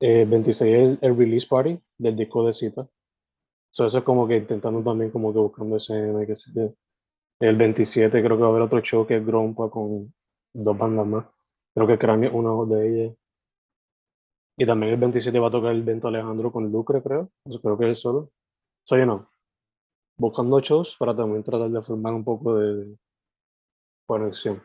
Eh, 0.00 0.24
26 0.28 0.60
es 0.60 0.78
el, 0.80 0.98
el 1.00 1.16
release 1.16 1.46
party 1.48 1.78
del 1.98 2.16
disco 2.16 2.46
de 2.46 2.52
cita. 2.52 2.88
So, 3.70 3.86
eso 3.86 3.98
es 3.98 4.04
como 4.04 4.26
que 4.26 4.36
intentando 4.36 4.82
también 4.82 5.10
como 5.10 5.32
que 5.32 5.38
buscando 5.38 5.76
escena 5.76 6.22
y 6.22 6.26
que 6.26 6.34
yo. 6.54 6.74
El 7.40 7.56
27 7.56 8.22
creo 8.22 8.36
que 8.36 8.42
va 8.42 8.48
a 8.48 8.50
haber 8.50 8.62
otro 8.62 8.80
show 8.80 9.06
que 9.06 9.16
es 9.16 9.24
Grompa 9.24 9.70
con 9.70 10.12
dos 10.58 10.76
bandas 10.76 11.06
más. 11.06 11.26
Creo 11.74 11.86
que 11.86 11.98
Cráneo 11.98 12.30
es 12.30 12.34
una 12.34 12.76
de 12.76 12.88
ellas. 12.88 13.16
Y 14.56 14.66
también 14.66 14.92
el 14.92 15.00
27 15.00 15.38
va 15.38 15.48
a 15.48 15.50
tocar 15.50 15.72
el 15.72 15.82
Vento 15.84 16.08
Alejandro 16.08 16.52
con 16.52 16.70
Lucre, 16.70 17.02
creo. 17.02 17.30
Eso 17.44 17.60
creo 17.60 17.78
que 17.78 17.92
es 17.92 18.00
solo. 18.00 18.30
Soy 18.84 19.06
no. 19.06 19.30
Buscando 20.16 20.60
shows 20.60 20.96
para 20.98 21.14
también 21.14 21.44
tratar 21.44 21.70
de 21.70 21.82
formar 21.82 22.12
un 22.14 22.24
poco 22.24 22.56
de 22.56 22.96
conexión. 24.06 24.62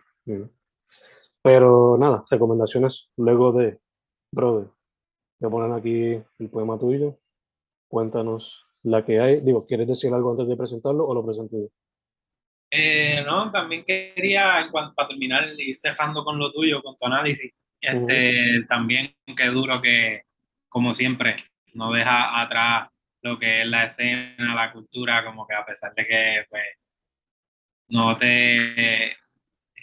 Pero 1.43 1.97
nada, 1.97 2.25
recomendaciones 2.29 3.09
luego 3.17 3.51
de 3.51 3.79
Brother. 4.31 4.69
A 5.43 5.50
poner 5.50 5.71
aquí 5.73 6.23
el 6.39 6.50
poema 6.50 6.79
tuyo. 6.79 7.17
Cuéntanos 7.88 8.65
la 8.83 9.05
que 9.05 9.19
hay. 9.19 9.41
Digo, 9.41 9.65
¿quieres 9.67 9.88
decir 9.88 10.13
algo 10.13 10.31
antes 10.31 10.47
de 10.47 10.57
presentarlo 10.57 11.05
o 11.05 11.13
lo 11.13 11.25
presento 11.25 11.57
yo? 11.57 11.67
Eh, 12.75 13.22
no, 13.24 13.51
también 13.51 13.84
quería, 13.86 14.68
para 14.72 15.08
terminar 15.08 15.48
y 15.56 15.75
cerrando 15.75 16.24
con 16.24 16.39
lo 16.39 16.51
tuyo, 16.51 16.82
con 16.82 16.98
tu 16.98 17.06
análisis, 17.06 17.53
este, 17.80 18.65
también 18.68 19.13
qué 19.38 19.46
duro 19.46 19.80
que, 19.80 20.24
como 20.70 20.92
siempre, 20.92 21.36
no 21.75 21.92
deja 21.92 22.42
atrás 22.42 22.89
lo 23.22 23.38
que 23.38 23.62
es 23.62 23.68
la 23.68 23.84
escena, 23.84 24.56
la 24.56 24.72
cultura, 24.72 25.24
como 25.24 25.46
que 25.46 25.53
a 25.53 25.63
pesar 25.63 25.94
de 25.94 26.08
que 26.08 26.46
pues, 26.50 26.63
no 27.89 28.18
te 28.18 29.18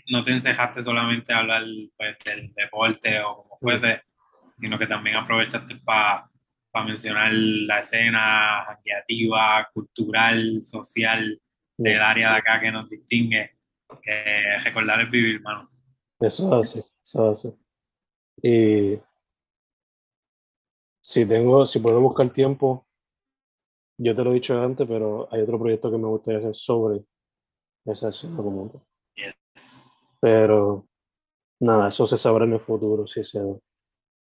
no 0.08 0.24
te 0.24 0.32
encejaste 0.32 0.82
solamente 0.82 1.32
a 1.32 1.38
hablar 1.38 1.62
pues, 1.96 2.18
del 2.24 2.52
deporte 2.54 3.20
o 3.20 3.36
como 3.36 3.56
fuese, 3.56 4.02
sino 4.56 4.76
que 4.76 4.88
también 4.88 5.14
aprovechaste 5.14 5.76
para 5.84 6.28
mencionar 6.84 7.30
la 7.32 7.78
escena 7.78 8.80
creativa, 8.82 9.68
cultural, 9.72 10.60
social 10.64 11.40
del 11.80 12.00
área 12.00 12.32
de 12.32 12.38
acá 12.38 12.60
que 12.60 12.70
nos 12.70 12.88
distingue, 12.88 13.52
que 14.02 14.58
recordar 14.62 15.00
es 15.00 15.10
vivir, 15.10 15.36
hermano. 15.36 15.70
Eso 16.20 16.60
es 16.60 16.68
así, 16.68 16.84
eso 17.02 17.32
es 17.32 17.38
así. 17.38 17.58
Y 18.42 19.00
si 21.00 21.24
tengo, 21.24 21.64
si 21.64 21.78
puedo 21.78 22.00
buscar 22.00 22.30
tiempo, 22.30 22.86
yo 23.98 24.14
te 24.14 24.22
lo 24.22 24.30
he 24.30 24.34
dicho 24.34 24.60
antes, 24.60 24.86
pero 24.86 25.26
hay 25.32 25.40
otro 25.40 25.58
proyecto 25.58 25.90
que 25.90 25.96
me 25.96 26.06
gustaría 26.06 26.40
hacer 26.40 26.54
sobre 26.54 27.02
esa 27.86 28.10
escena 28.10 28.36
como 28.36 28.84
Yes. 29.14 29.88
Pero 30.20 30.86
nada, 31.60 31.88
eso 31.88 32.06
se 32.06 32.18
sabrá 32.18 32.44
en 32.44 32.52
el 32.52 32.60
futuro, 32.60 33.06
sí 33.06 33.24
se 33.24 33.40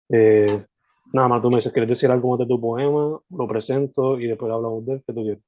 eh, 0.08 0.66
nada 1.12 1.28
más, 1.28 1.42
tú 1.42 1.50
me 1.50 1.56
dices, 1.56 1.72
¿quieres 1.72 1.90
decir 1.90 2.10
algo 2.10 2.36
de 2.38 2.46
tu 2.46 2.58
poema? 2.58 3.20
Lo 3.28 3.46
presento 3.46 4.18
y 4.18 4.26
después 4.26 4.50
hablamos 4.50 4.84
de 4.86 4.94
él, 4.94 5.04
¿qué 5.06 5.12
tú 5.12 5.22
quieres? 5.22 5.42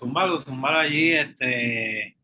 Zumbalo, 0.00 0.40
zumbalo 0.40 0.78
allí, 0.78 1.12
este... 1.12 2.16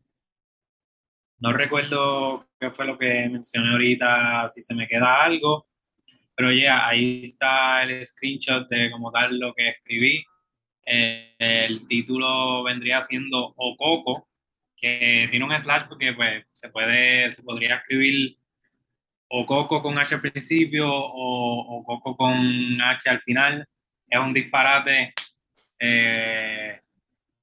No 1.37 1.53
recuerdo 1.53 2.47
qué 2.59 2.71
fue 2.71 2.87
lo 2.87 2.97
que 2.97 3.29
mencioné 3.29 3.69
ahorita, 3.69 4.49
si 4.49 4.61
se 4.61 4.73
me 4.73 4.87
queda 4.87 5.23
algo, 5.23 5.67
pero 6.35 6.51
ya, 6.51 6.87
ahí 6.87 7.21
está 7.23 7.83
el 7.83 8.03
screenshot 8.03 8.67
de 8.69 8.89
como 8.89 9.11
tal 9.11 9.37
lo 9.37 9.53
que 9.53 9.69
escribí. 9.69 10.25
Eh, 10.87 11.35
el 11.37 11.85
título 11.85 12.63
vendría 12.63 13.03
siendo 13.03 13.53
Ococo, 13.55 14.27
que 14.75 15.27
tiene 15.29 15.45
un 15.45 15.59
slash 15.59 15.83
porque 15.87 16.13
pues, 16.13 16.45
se, 16.53 16.69
puede, 16.69 17.29
se 17.29 17.43
podría 17.43 17.75
escribir 17.75 18.37
Ococo 19.29 19.83
con 19.83 19.99
H 19.99 20.15
al 20.15 20.21
principio 20.21 20.89
o 20.89 21.81
Ococo 21.81 22.17
con 22.17 22.81
H 22.81 23.07
al 23.07 23.21
final. 23.21 23.67
Es 24.09 24.19
un 24.19 24.33
disparate. 24.33 25.13
Eh, 25.79 26.81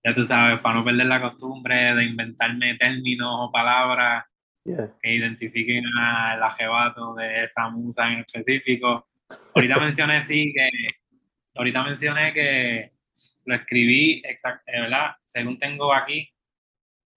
ya 0.05 0.15
tú 0.15 0.25
sabes, 0.25 0.61
para 0.61 0.77
no 0.77 0.85
perder 0.85 1.07
la 1.07 1.21
costumbre 1.21 1.95
de 1.95 2.05
inventarme 2.05 2.75
términos 2.75 3.31
o 3.41 3.51
palabras 3.51 4.25
que 4.65 5.15
identifiquen 5.15 5.85
al 5.99 6.43
ajebato 6.43 7.15
de 7.15 7.45
esa 7.45 7.69
musa 7.71 8.13
en 8.13 8.21
específico. 8.21 9.09
Ahorita 9.55 9.79
mencioné, 9.79 10.23
sí, 10.23 10.53
que 10.55 10.69
ahorita 11.55 11.83
mencioné 11.83 12.33
que 12.33 12.93
lo 13.47 13.55
escribí, 13.55 14.23
exact, 14.25 14.63
eh, 14.67 14.81
¿verdad? 14.81 15.17
Según 15.25 15.59
tengo 15.59 15.93
aquí, 15.95 16.29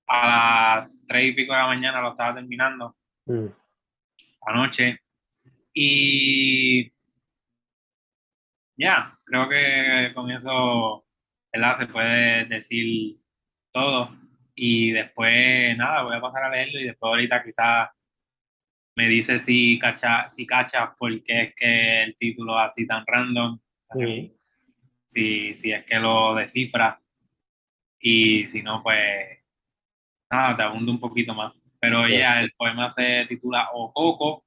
a 0.07 0.27
las 0.27 0.89
tres 1.07 1.25
y 1.25 1.31
pico 1.33 1.53
de 1.53 1.59
la 1.59 1.67
mañana 1.67 2.01
lo 2.01 2.09
estaba 2.09 2.35
terminando, 2.35 2.95
Mm. 3.25 3.47
anoche. 4.45 4.99
Y 5.73 6.89
ya, 8.77 9.17
creo 9.25 9.49
que 9.49 10.11
con 10.13 10.31
eso, 10.31 11.05
¿verdad? 11.51 11.73
Se 11.75 11.87
puede 11.87 12.45
decir 12.45 13.17
todo. 13.71 14.09
Y 14.55 14.91
después, 14.91 15.77
nada, 15.77 16.03
voy 16.03 16.15
a 16.15 16.21
pasar 16.21 16.43
a 16.43 16.49
leerlo 16.49 16.79
y 16.79 16.85
después 16.85 17.09
ahorita 17.09 17.43
quizás 17.43 17.89
me 18.95 19.07
dice 19.07 19.37
si 19.37 19.77
cacha, 19.77 20.27
si 20.29 20.47
cachas 20.47 20.89
por 20.97 21.11
qué 21.23 21.41
es 21.43 21.55
que 21.55 22.03
el 22.03 22.15
título 22.15 22.57
es 22.59 22.65
así 22.67 22.87
tan 22.87 23.03
random. 23.05 23.59
Mm. 23.93 24.31
Si, 25.05 25.55
si 25.55 25.71
es 25.71 25.85
que 25.85 25.99
lo 25.99 26.35
descifra. 26.35 26.99
Y 27.99 28.45
si 28.45 28.61
no, 28.63 28.81
pues 28.83 29.39
nada, 30.31 30.55
te 30.55 30.63
abundo 30.63 30.91
un 30.91 30.99
poquito 30.99 31.33
más. 31.33 31.53
Pero 31.79 32.07
Ya. 32.07 32.19
ya, 32.19 32.39
el 32.41 32.51
poema 32.53 32.89
se 32.89 33.25
titula 33.27 33.69
Ococo 33.73 34.43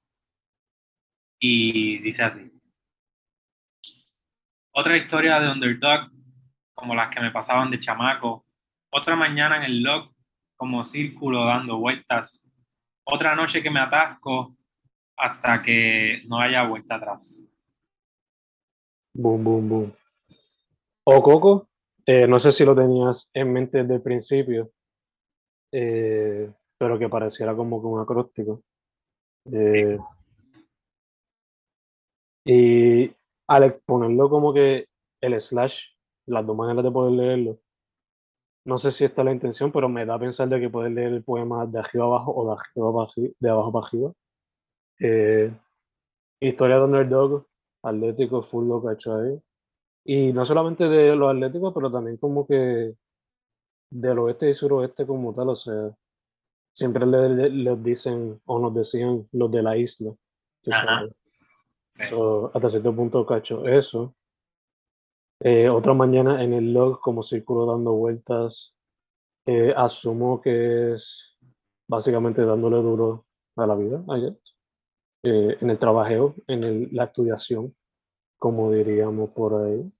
y 1.38 1.98
dice 1.98 2.24
así. 2.24 2.50
Otra 4.72 4.96
historia 4.96 5.40
de 5.40 5.50
underdog, 5.50 6.10
como 6.80 6.94
las 6.94 7.14
que 7.14 7.20
me 7.20 7.30
pasaban 7.30 7.70
de 7.70 7.78
chamaco. 7.78 8.44
Otra 8.90 9.14
mañana 9.14 9.58
en 9.58 9.62
el 9.64 9.82
log, 9.82 10.10
como 10.56 10.82
círculo 10.82 11.44
dando 11.44 11.78
vueltas. 11.78 12.44
Otra 13.04 13.36
noche 13.36 13.62
que 13.62 13.70
me 13.70 13.80
atasco 13.80 14.56
hasta 15.16 15.62
que 15.62 16.22
no 16.26 16.40
haya 16.40 16.66
vuelta 16.66 16.96
atrás. 16.96 17.48
Boom, 19.14 19.44
boom, 19.44 19.68
boom. 19.68 19.92
O 21.04 21.22
Coco, 21.22 21.68
eh, 22.06 22.26
no 22.26 22.38
sé 22.38 22.50
si 22.50 22.64
lo 22.64 22.74
tenías 22.74 23.30
en 23.34 23.52
mente 23.52 23.78
desde 23.78 23.94
el 23.94 24.02
principio, 24.02 24.72
eh, 25.72 26.50
pero 26.78 26.98
que 26.98 27.08
pareciera 27.08 27.54
como 27.54 27.80
que 27.80 27.86
un 27.86 28.00
acróstico. 28.00 28.62
Eh, 29.52 29.98
Y 32.44 33.14
al 33.48 33.74
ponerlo 33.86 34.28
como 34.30 34.52
que 34.54 34.88
el 35.20 35.40
slash, 35.40 35.89
las 36.30 36.46
dos 36.46 36.56
maneras 36.56 36.84
de 36.84 36.90
poder 36.90 37.12
leerlo, 37.12 37.58
no 38.64 38.78
sé 38.78 38.92
si 38.92 39.04
esta 39.04 39.22
es 39.22 39.24
la 39.26 39.32
intención, 39.32 39.72
pero 39.72 39.88
me 39.88 40.04
da 40.06 40.14
a 40.14 40.18
pensar 40.18 40.48
de 40.48 40.60
que 40.60 40.68
puedes 40.70 40.92
leer 40.92 41.12
el 41.12 41.24
poema 41.24 41.66
de 41.66 41.78
arriba 41.78 42.04
abajo 42.04 42.32
o 42.34 42.46
de, 42.46 42.52
arriba 42.60 42.92
para 42.92 43.06
arri- 43.10 43.34
de 43.38 43.50
abajo 43.50 43.72
para 43.72 43.86
arriba. 43.86 44.12
Eh, 45.00 45.52
historia 46.40 46.76
de 46.78 46.84
underdog, 46.84 47.46
atlético, 47.82 48.42
full 48.42 48.68
lo 48.68 48.82
que 48.82 48.88
ha 48.88 48.92
hecho 48.92 49.14
ahí. 49.16 49.40
Y 50.04 50.32
no 50.32 50.44
solamente 50.44 50.84
de 50.88 51.16
los 51.16 51.30
atléticos, 51.30 51.72
pero 51.74 51.90
también 51.90 52.16
como 52.18 52.46
que 52.46 52.94
del 53.90 54.18
oeste 54.18 54.50
y 54.50 54.54
suroeste 54.54 55.06
como 55.06 55.32
tal, 55.32 55.48
o 55.50 55.54
sea, 55.56 55.90
siempre 56.72 57.06
le- 57.06 57.28
le- 57.30 57.50
les 57.50 57.82
dicen 57.82 58.40
o 58.44 58.58
nos 58.58 58.74
decían 58.74 59.26
los 59.32 59.50
de 59.50 59.62
la 59.62 59.76
isla. 59.76 60.12
tú 60.62 60.70
Ajá. 60.72 61.06
Sí. 61.88 62.04
So, 62.08 62.50
hasta 62.54 62.70
cierto 62.70 62.94
punto 62.94 63.26
cacho 63.26 63.66
eso. 63.66 64.14
Eh, 65.42 65.68
otra 65.68 65.94
mañana 65.94 66.42
en 66.44 66.52
el 66.52 66.72
log 66.72 67.00
como 67.00 67.22
círculo 67.22 67.66
dando 67.66 67.92
vueltas, 67.92 68.74
eh, 69.46 69.74
asumo 69.76 70.40
que 70.42 70.94
es 70.94 71.36
básicamente 71.88 72.44
dándole 72.44 72.78
duro 72.78 73.26
a 73.56 73.66
la 73.66 73.74
vida. 73.76 74.02
Eh, 75.22 75.56
en 75.60 75.70
el 75.70 75.78
trabajeo, 75.78 76.34
en 76.46 76.64
el- 76.64 76.88
la 76.92 77.04
estudiación, 77.04 77.74
como 78.38 78.72
diríamos 78.72 79.30
por 79.32 79.54
ahí. 79.64 79.92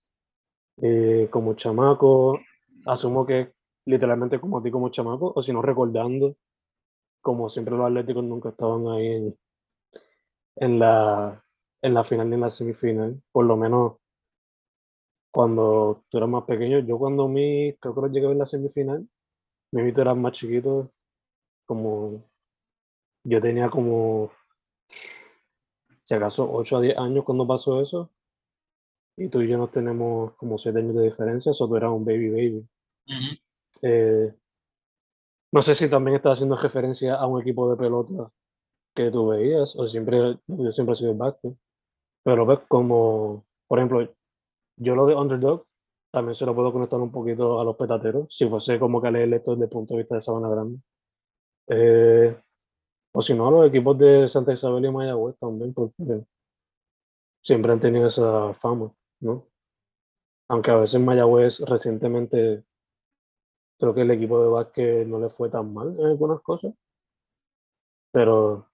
Eh, 0.82 1.28
como 1.30 1.54
chamaco, 1.54 2.40
asumo 2.86 3.26
que 3.26 3.52
literalmente 3.86 4.40
como 4.40 4.58
a 4.58 4.62
ti 4.62 4.70
como 4.72 4.90
chamaco, 4.90 5.32
o 5.36 5.42
si 5.42 5.52
no 5.52 5.62
recordando, 5.62 6.36
como 7.22 7.48
siempre 7.50 7.76
los 7.76 7.86
atléticos 7.86 8.24
nunca 8.24 8.50
estaban 8.50 8.88
ahí 8.88 9.06
en, 9.08 9.38
en 10.56 10.78
la, 10.78 11.42
en 11.82 11.94
la 11.94 12.04
final 12.04 12.28
ni 12.28 12.34
en 12.36 12.40
la 12.42 12.50
semifinal, 12.50 13.20
por 13.32 13.44
lo 13.46 13.56
menos 13.56 13.94
cuando 15.30 16.04
tú 16.08 16.18
eras 16.18 16.28
más 16.28 16.44
pequeño, 16.44 16.80
yo 16.80 16.98
cuando 16.98 17.28
mi, 17.28 17.74
creo 17.80 17.94
que 17.94 18.08
llegué 18.10 18.26
a 18.26 18.28
ver 18.30 18.38
la 18.38 18.46
semifinal, 18.46 19.08
mi 19.72 19.82
hijito 19.82 20.02
era 20.02 20.14
más 20.14 20.32
chiquito, 20.32 20.90
como 21.66 22.24
yo 23.24 23.40
tenía 23.40 23.70
como, 23.70 24.32
si 26.04 26.14
acaso, 26.14 26.50
8 26.52 26.78
a 26.78 26.80
10 26.80 26.98
años 26.98 27.24
cuando 27.24 27.46
pasó 27.46 27.80
eso, 27.80 28.10
y 29.16 29.28
tú 29.28 29.42
y 29.42 29.48
yo 29.48 29.58
nos 29.58 29.70
tenemos 29.70 30.34
como 30.34 30.58
7 30.58 30.78
años 30.78 30.94
de 30.96 31.04
diferencia, 31.04 31.52
eso 31.52 31.68
tú 31.68 31.76
eras 31.76 31.92
un 31.92 32.04
baby 32.04 32.30
baby. 32.30 32.68
Eh, 33.82 34.34
no 35.52 35.62
sé 35.62 35.74
si 35.74 35.88
también 35.88 36.16
estás 36.16 36.34
haciendo 36.34 36.56
referencia 36.56 37.16
a 37.16 37.26
un 37.26 37.40
equipo 37.40 37.70
de 37.70 37.76
pelota 37.76 38.32
que 38.94 39.10
tú 39.10 39.28
veías, 39.28 39.76
o 39.76 39.86
siempre, 39.86 40.38
yo 40.46 40.72
siempre 40.72 40.94
he 40.94 40.96
sido 40.96 41.12
el 41.12 41.18
básquet, 41.18 41.54
pero 42.24 42.46
ves 42.46 42.60
como, 42.68 43.44
por 43.68 43.78
ejemplo, 43.78 44.08
yo 44.80 44.94
lo 44.94 45.06
de 45.06 45.14
underdog 45.14 45.66
también 46.10 46.34
se 46.34 46.46
lo 46.46 46.54
puedo 46.54 46.72
conectar 46.72 46.98
un 47.00 47.12
poquito 47.12 47.60
a 47.60 47.64
los 47.64 47.76
petateros, 47.76 48.26
si 48.34 48.48
fuese 48.48 48.78
como 48.80 49.00
que 49.00 49.10
leer 49.10 49.32
esto 49.34 49.52
desde 49.52 49.64
el 49.64 49.70
punto 49.70 49.94
de 49.94 50.00
vista 50.00 50.16
de 50.16 50.20
Sabana 50.20 50.48
Grande. 50.48 50.80
Eh, 51.68 52.36
o 53.12 53.22
si 53.22 53.34
no, 53.34 53.48
a 53.48 53.50
los 53.50 53.68
equipos 53.68 53.98
de 53.98 54.28
Santa 54.28 54.52
Isabel 54.52 54.84
y 54.84 54.90
Mayagüez 54.90 55.36
también, 55.38 55.74
porque 55.74 56.24
siempre 57.42 57.72
han 57.72 57.80
tenido 57.80 58.08
esa 58.08 58.54
fama, 58.54 58.92
¿no? 59.20 59.46
Aunque 60.48 60.70
a 60.70 60.76
veces 60.76 61.00
Mayagüez 61.00 61.60
recientemente 61.60 62.64
creo 63.78 63.94
que 63.94 64.02
el 64.02 64.10
equipo 64.10 64.42
de 64.42 64.48
básquet 64.48 65.06
no 65.06 65.20
le 65.20 65.30
fue 65.30 65.48
tan 65.50 65.72
mal 65.72 65.94
en 65.98 66.06
algunas 66.06 66.40
cosas, 66.42 66.74
pero 68.12 68.69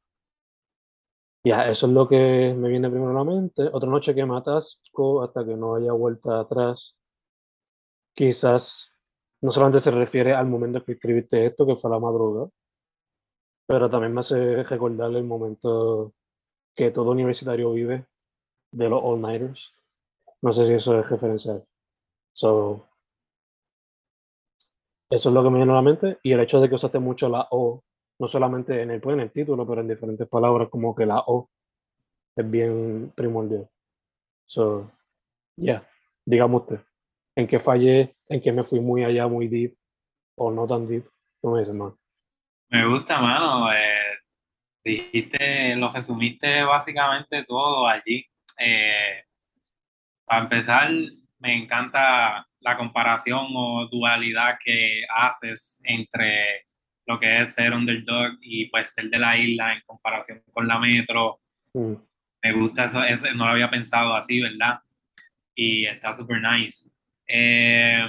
ya, 1.46 1.68
eso 1.68 1.86
es 1.86 1.92
lo 1.92 2.08
que 2.08 2.54
me 2.58 2.68
viene 2.68 2.90
primero 2.90 3.12
a 3.12 3.14
la 3.14 3.24
mente. 3.24 3.70
Otra 3.72 3.88
noche 3.88 4.14
que 4.14 4.26
me 4.26 4.36
atasco 4.36 5.22
hasta 5.22 5.44
que 5.44 5.56
no 5.56 5.76
haya 5.76 5.92
vuelta 5.92 6.40
atrás. 6.40 6.96
Quizás 8.14 8.90
no 9.40 9.52
solamente 9.52 9.80
se 9.80 9.92
refiere 9.92 10.34
al 10.34 10.46
momento 10.48 10.84
que 10.84 10.92
escribiste 10.92 11.46
esto, 11.46 11.64
que 11.64 11.76
fue 11.76 11.88
la 11.90 12.00
madrugada, 12.00 12.50
pero 13.68 13.88
también 13.88 14.12
me 14.12 14.20
hace 14.20 14.64
recordar 14.64 15.12
el 15.12 15.22
momento 15.22 16.14
que 16.74 16.90
todo 16.90 17.12
universitario 17.12 17.72
vive 17.72 18.06
de 18.72 18.88
los 18.88 19.00
all-nighters. 19.04 19.72
No 20.42 20.52
sé 20.52 20.66
si 20.66 20.72
eso 20.74 20.98
es 20.98 21.08
referencial. 21.08 21.64
So, 22.32 22.88
eso 25.10 25.28
es 25.28 25.34
lo 25.34 25.44
que 25.44 25.50
me 25.50 25.58
viene 25.58 25.72
a 25.72 25.76
la 25.76 25.82
mente. 25.82 26.18
Y 26.24 26.32
el 26.32 26.40
hecho 26.40 26.60
de 26.60 26.68
que 26.68 26.74
usaste 26.74 26.98
mucho 26.98 27.28
la 27.28 27.46
O, 27.52 27.84
no 28.18 28.28
solamente 28.28 28.82
en 28.82 28.90
el, 28.90 29.00
pues, 29.00 29.14
en 29.14 29.20
el 29.20 29.30
título, 29.30 29.66
pero 29.66 29.80
en 29.80 29.88
diferentes 29.88 30.28
palabras, 30.28 30.68
como 30.68 30.94
que 30.94 31.06
la 31.06 31.18
O 31.26 31.50
es 32.36 32.50
bien 32.50 33.12
primordial. 33.14 33.68
So, 34.46 34.90
yeah, 35.56 35.86
dígame 36.24 36.56
usted, 36.56 36.80
¿en 37.34 37.46
qué 37.46 37.58
fallé? 37.58 38.16
¿En 38.28 38.40
qué 38.40 38.52
me 38.52 38.64
fui 38.64 38.80
muy 38.80 39.04
allá, 39.04 39.26
muy 39.26 39.48
deep? 39.48 39.76
o 40.36 40.50
no 40.50 40.66
tan 40.66 40.86
deep. 40.86 41.04
Tú 41.40 41.50
me 41.50 41.60
dices. 41.60 41.74
Me 42.68 42.86
gusta, 42.86 43.20
mano. 43.20 43.72
Eh, 43.72 44.18
dijiste, 44.84 45.74
lo 45.76 45.92
resumiste 45.92 46.62
básicamente 46.62 47.44
todo 47.44 47.88
allí. 47.88 48.24
Eh, 48.58 49.24
para 50.24 50.42
empezar, 50.42 50.90
me 51.38 51.54
encanta 51.54 52.46
la 52.60 52.76
comparación 52.76 53.46
o 53.54 53.88
dualidad 53.90 54.58
que 54.62 55.04
haces 55.08 55.80
entre 55.84 56.65
lo 57.06 57.18
que 57.20 57.42
es 57.42 57.54
ser 57.54 57.72
underdog 57.72 58.38
y 58.40 58.66
pues 58.66 58.92
ser 58.92 59.08
de 59.08 59.18
la 59.18 59.36
isla 59.36 59.74
en 59.74 59.82
comparación 59.86 60.42
con 60.52 60.66
la 60.66 60.78
metro. 60.78 61.40
Mm, 61.72 61.94
Me 62.42 62.52
gusta 62.52 62.84
eso, 62.84 63.02
eso 63.02 63.32
no 63.34 63.46
lo 63.46 63.52
había 63.52 63.70
pensado 63.70 64.14
así, 64.14 64.40
¿verdad? 64.40 64.80
Y 65.54 65.86
está 65.86 66.12
súper 66.12 66.40
nice. 66.42 66.90
Eh, 67.26 68.08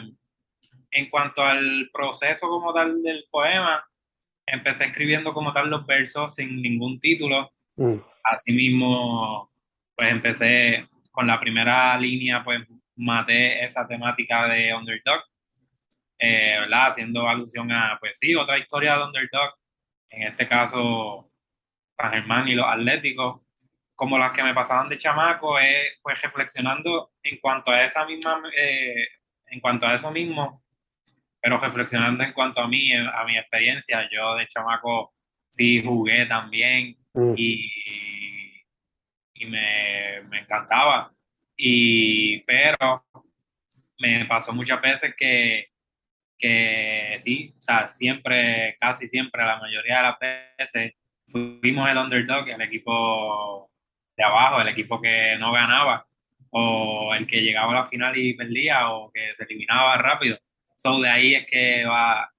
en 0.91 1.09
cuanto 1.09 1.43
al 1.43 1.89
proceso 1.93 2.47
como 2.47 2.73
tal 2.73 3.01
del 3.01 3.25
poema, 3.31 3.83
empecé 4.45 4.85
escribiendo 4.85 5.33
como 5.33 5.51
tal 5.53 5.69
los 5.69 5.85
versos 5.85 6.35
sin 6.35 6.61
ningún 6.61 6.99
título. 6.99 7.51
mm, 7.75 7.95
Asimismo, 8.23 9.51
pues 9.95 10.11
empecé 10.11 10.87
con 11.11 11.27
la 11.27 11.39
primera 11.39 11.97
línea, 11.97 12.43
pues 12.43 12.61
maté 12.95 13.63
esa 13.63 13.87
temática 13.87 14.47
de 14.47 14.73
underdog, 14.73 15.21
eh, 16.19 16.57
¿verdad? 16.59 16.87
Haciendo 16.87 17.27
alusión 17.27 17.71
a, 17.71 17.97
pues 17.99 18.17
sí, 18.19 18.35
otra 18.35 18.57
historia 18.57 18.97
de 18.97 19.03
underdog, 19.03 19.53
en 20.09 20.23
este 20.23 20.47
caso, 20.47 21.31
San 21.97 22.11
Germán 22.11 22.47
y 22.47 22.55
los 22.55 22.65
Atléticos, 22.65 23.41
como 23.95 24.17
las 24.17 24.31
que 24.31 24.43
me 24.43 24.53
pasaban 24.53 24.89
de 24.89 24.97
chamaco, 24.97 25.59
es 25.59 25.97
pues 26.01 26.21
reflexionando 26.21 27.11
en 27.23 27.37
cuanto 27.39 27.71
a 27.71 27.83
esa 27.83 28.05
misma, 28.05 28.41
eh, 28.55 29.07
en 29.47 29.59
cuanto 29.59 29.87
a 29.87 29.95
eso 29.95 30.11
mismo, 30.11 30.63
pero 31.41 31.59
reflexionando 31.59 32.23
en 32.23 32.33
cuanto 32.33 32.61
a 32.61 32.67
mí, 32.67 32.93
a 32.93 33.23
mi 33.25 33.37
experiencia, 33.37 34.07
yo 34.11 34.35
de 34.35 34.47
chamaco 34.47 35.13
sí 35.49 35.81
jugué 35.83 36.25
también 36.25 36.95
mm, 37.13 37.33
y, 37.35 37.71
y 39.33 39.45
me, 39.45 40.21
me 40.29 40.39
encantaba. 40.41 41.11
Y, 41.55 42.41
pero 42.41 43.05
me 43.99 44.25
pasó 44.25 44.53
muchas 44.53 44.79
veces 44.81 45.15
que, 45.17 45.71
que 46.37 47.17
sí, 47.19 47.53
o 47.57 47.61
sea, 47.61 47.87
siempre, 47.87 48.77
casi 48.79 49.07
siempre, 49.07 49.43
la 49.45 49.59
mayoría 49.59 49.97
de 49.97 50.03
las 50.03 50.19
veces, 50.19 50.93
fuimos 51.27 51.89
el 51.89 51.97
underdog, 51.97 52.47
el 52.47 52.61
equipo 52.61 53.69
de 54.15 54.23
abajo, 54.23 54.61
el 54.61 54.67
equipo 54.69 55.01
que 55.01 55.35
no 55.39 55.51
ganaba, 55.51 56.05
o 56.51 57.13
el 57.13 57.27
que 57.27 57.41
llegaba 57.41 57.71
a 57.73 57.81
la 57.81 57.85
final 57.85 58.17
y 58.17 58.35
perdía, 58.35 58.91
o 58.91 59.11
que 59.11 59.35
se 59.35 59.43
eliminaba 59.43 59.97
rápido. 59.97 60.37
So, 60.75 60.99
de 60.99 61.09
ahí 61.09 61.35
es 61.35 61.47
que 61.47 61.85
va 61.85 62.31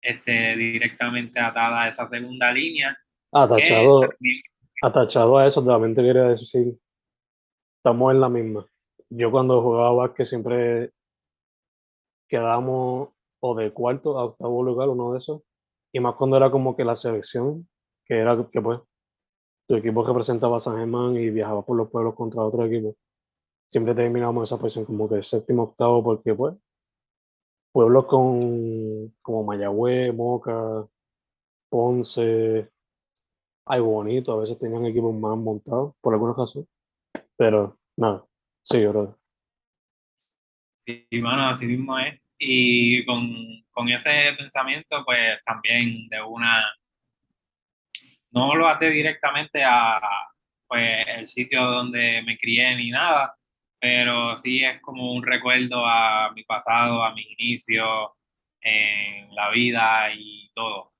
este, 0.00 0.56
directamente 0.56 1.40
atada 1.40 1.82
a 1.82 1.88
esa 1.88 2.06
segunda 2.06 2.52
línea. 2.52 2.96
que 3.32 3.38
Atachado, 3.38 4.00
también- 4.00 4.42
atachado 4.82 5.38
a 5.38 5.46
eso, 5.46 5.64
también 5.64 5.94
te 5.94 6.02
quería 6.02 6.24
decir, 6.24 6.78
estamos 7.78 8.12
en 8.12 8.20
la 8.20 8.28
misma. 8.28 8.66
Yo 9.10 9.30
cuando 9.30 9.62
jugaba 9.62 9.92
básquet 9.92 10.26
siempre 10.26 10.90
quedábamos 12.28 13.10
o 13.40 13.54
de 13.54 13.72
cuarto 13.72 14.18
a 14.18 14.24
octavo 14.24 14.62
lugar, 14.62 14.88
uno 14.88 15.12
de 15.12 15.18
esos, 15.18 15.42
y 15.92 16.00
más 16.00 16.14
cuando 16.16 16.36
era 16.36 16.50
como 16.50 16.76
que 16.76 16.84
la 16.84 16.94
selección, 16.94 17.68
que 18.04 18.18
era 18.18 18.36
que 18.50 18.60
pues 18.60 18.80
tu 19.68 19.76
equipo 19.76 20.02
representaba 20.02 20.56
a 20.56 20.60
San 20.60 20.78
Germán 20.78 21.16
y 21.16 21.30
viajaba 21.30 21.64
por 21.64 21.76
los 21.76 21.90
pueblos 21.90 22.14
contra 22.14 22.42
otro 22.42 22.64
equipo. 22.64 22.96
Siempre 23.70 23.94
terminábamos 23.94 24.48
esa 24.48 24.58
posición 24.58 24.86
como 24.86 25.08
que 25.08 25.22
séptimo, 25.22 25.64
octavo, 25.64 26.02
porque 26.02 26.34
pues 26.34 26.54
pueblos 27.72 28.06
con 28.06 29.14
como 29.22 29.44
Mayagüez, 29.44 30.14
Moca, 30.14 30.86
Ponce, 31.70 32.70
ay 33.66 33.80
bonito, 33.80 34.32
a 34.32 34.40
veces 34.40 34.58
tenían 34.58 34.86
equipos 34.86 35.14
más 35.14 35.36
montados 35.36 35.94
por 36.00 36.14
alguna 36.14 36.32
razón, 36.32 36.66
pero 37.36 37.76
nada, 37.96 38.24
sí, 38.62 38.86
bro. 38.86 39.18
Sí, 40.86 41.06
bueno, 41.12 41.48
así 41.50 41.66
mismo 41.66 41.98
es. 41.98 42.18
Y 42.38 43.04
con, 43.04 43.64
con 43.70 43.88
ese 43.88 44.32
pensamiento, 44.36 45.04
pues 45.04 45.42
también 45.44 46.08
de 46.08 46.22
una, 46.22 46.64
no 48.30 48.54
lo 48.54 48.68
até 48.68 48.90
directamente 48.90 49.64
a 49.64 50.00
pues 50.68 51.06
el 51.08 51.26
sitio 51.26 51.64
donde 51.64 52.22
me 52.22 52.36
crié 52.36 52.76
ni 52.76 52.90
nada, 52.90 53.34
pero 53.80 54.36
sí 54.36 54.62
es 54.62 54.80
como 54.82 55.12
un 55.12 55.22
recuerdo 55.24 55.84
a 55.86 56.30
mi 56.32 56.44
pasado, 56.44 57.02
a 57.02 57.14
mis 57.14 57.26
inicios 57.38 58.10
en 58.60 59.34
la 59.34 59.50
vida 59.50 60.12
y 60.14 60.50
todo. 60.52 60.92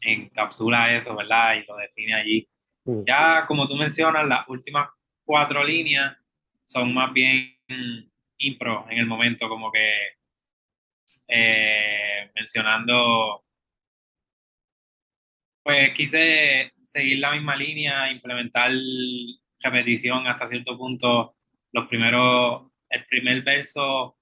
Encapsula 0.00 0.94
eso, 0.94 1.16
¿verdad? 1.16 1.54
Y 1.54 1.64
lo 1.66 1.76
define 1.76 2.14
allí. 2.14 2.48
Mm, 2.84 3.02
Ya 3.06 3.46
como 3.46 3.66
tú 3.66 3.74
mencionas, 3.74 4.26
las 4.26 4.46
últimas 4.48 4.90
cuatro 5.24 5.64
líneas 5.64 6.16
son 6.64 6.92
más 6.92 7.12
bien 7.12 7.56
impro 8.38 8.86
en 8.90 8.98
el 8.98 9.06
momento, 9.06 9.48
como 9.48 9.72
que 9.72 9.94
eh, 11.28 12.30
mencionando, 12.34 13.44
pues 15.62 15.92
quise 15.94 16.72
seguir 16.82 17.18
la 17.18 17.32
misma 17.32 17.56
línea, 17.56 18.10
implementar 18.10 18.70
repetición 19.60 20.26
hasta 20.26 20.46
cierto 20.46 20.76
punto. 20.78 21.36
Los 21.72 21.88
primeros, 21.88 22.70
el 22.88 23.04
primer 23.06 23.42
verso 23.42 24.16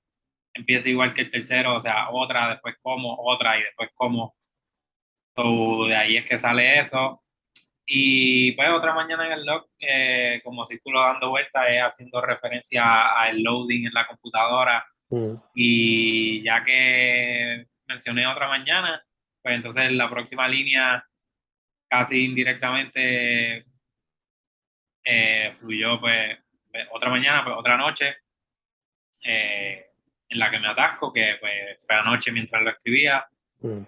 empieza 0.55 0.89
igual 0.89 1.13
que 1.15 1.23
el 1.23 1.31
tercero, 1.31 1.75
o 1.77 1.81
sea, 1.81 2.11
otra, 2.11 2.49
después 2.51 2.77
como, 2.83 3.17
otra 3.21 3.59
y 3.59 3.65
después 3.65 3.91
como. 3.95 4.37
So, 5.37 5.87
de 5.87 5.97
ahí 5.97 6.17
es 6.17 6.25
que 6.25 6.39
sale 6.39 6.81
eso. 6.81 7.23
Y 7.87 8.53
pues 8.53 8.71
otra 8.71 8.95
mañana 8.95 9.27
en 9.27 9.33
el 9.33 9.45
log, 9.47 9.69
eh, 9.79 10.41
como 10.45 10.65
círculo 10.67 11.01
dando 11.01 11.31
vueltas, 11.31 11.65
es 11.71 11.83
haciendo 11.83 12.21
referencia 12.21 13.11
al 13.13 13.43
loading 13.43 13.87
en 13.87 13.93
la 13.95 14.07
computadora. 14.07 14.87
Mm, 15.17 15.43
Y 15.55 16.43
ya 16.43 16.65
que 16.65 17.67
mencioné 17.87 18.27
otra 18.27 18.49
mañana, 18.49 19.03
pues 19.43 19.55
entonces 19.55 19.93
la 19.93 20.09
próxima 20.09 20.49
línea 20.49 21.05
casi 21.89 22.25
indirectamente 22.25 23.65
eh, 25.05 25.53
fluyó 25.59 26.01
pues 26.01 26.39
eh, 26.73 26.87
otra 26.93 27.11
mañana, 27.11 27.45
pues 27.45 27.57
otra 27.57 27.77
noche 27.77 28.17
eh, 29.23 29.87
en 30.29 30.39
la 30.39 30.51
que 30.51 30.59
me 30.59 30.69
atasco, 30.69 31.13
que 31.13 31.37
pues 31.41 31.85
fue 31.87 31.97
anoche 31.97 32.33
mientras 32.33 32.63
lo 32.63 32.71
escribía. 32.71 33.27
mm, 33.61 33.83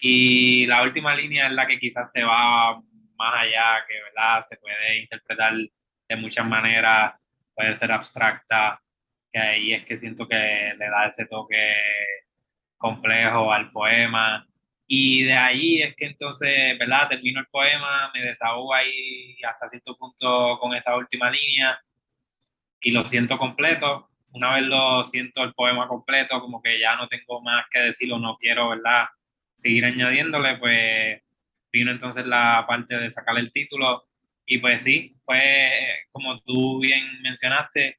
Y 0.00 0.66
la 0.66 0.82
última 0.82 1.14
línea 1.14 1.46
es 1.46 1.52
la 1.52 1.66
que 1.66 1.78
quizás 1.78 2.10
se 2.12 2.22
va 2.22 2.80
más 3.16 3.34
allá, 3.34 3.84
que 3.88 3.94
¿verdad? 4.02 4.42
se 4.42 4.56
puede 4.58 4.98
interpretar 5.00 5.54
de 6.08 6.16
muchas 6.16 6.46
maneras, 6.46 7.14
puede 7.54 7.74
ser 7.74 7.92
abstracta, 7.92 8.80
que 9.32 9.38
ahí 9.38 9.74
es 9.74 9.84
que 9.86 9.96
siento 9.96 10.26
que 10.28 10.34
le 10.34 10.90
da 10.90 11.06
ese 11.06 11.26
toque 11.26 11.74
complejo 12.76 13.52
al 13.52 13.70
poema. 13.72 14.46
Y 14.86 15.24
de 15.24 15.34
ahí 15.34 15.82
es 15.82 15.94
que 15.96 16.06
entonces, 16.06 16.78
¿verdad? 16.78 17.08
Termino 17.08 17.40
el 17.40 17.46
poema, 17.46 18.10
me 18.14 18.22
desahogo 18.22 18.74
ahí 18.74 19.36
hasta 19.42 19.68
cierto 19.68 19.96
punto 19.96 20.58
con 20.60 20.74
esa 20.74 20.96
última 20.96 21.30
línea 21.30 21.78
y 22.80 22.92
lo 22.92 23.04
siento 23.04 23.38
completo. 23.38 24.10
Una 24.32 24.54
vez 24.54 24.64
lo 24.64 25.04
siento 25.04 25.42
el 25.44 25.54
poema 25.54 25.88
completo, 25.88 26.40
como 26.40 26.62
que 26.62 26.78
ya 26.78 26.96
no 26.96 27.08
tengo 27.08 27.40
más 27.42 27.66
que 27.70 27.80
decirlo, 27.80 28.18
no 28.18 28.36
quiero, 28.38 28.70
¿verdad? 28.70 29.06
Seguir 29.54 29.84
añadiéndole, 29.84 30.58
pues 30.58 31.22
vino 31.72 31.90
entonces 31.90 32.26
la 32.26 32.64
parte 32.66 32.96
de 32.96 33.10
sacar 33.10 33.36
el 33.38 33.52
título 33.52 34.08
y 34.46 34.58
pues 34.58 34.82
sí, 34.82 35.14
fue 35.22 35.70
como 36.10 36.40
tú 36.40 36.80
bien 36.80 37.20
mencionaste, 37.22 37.98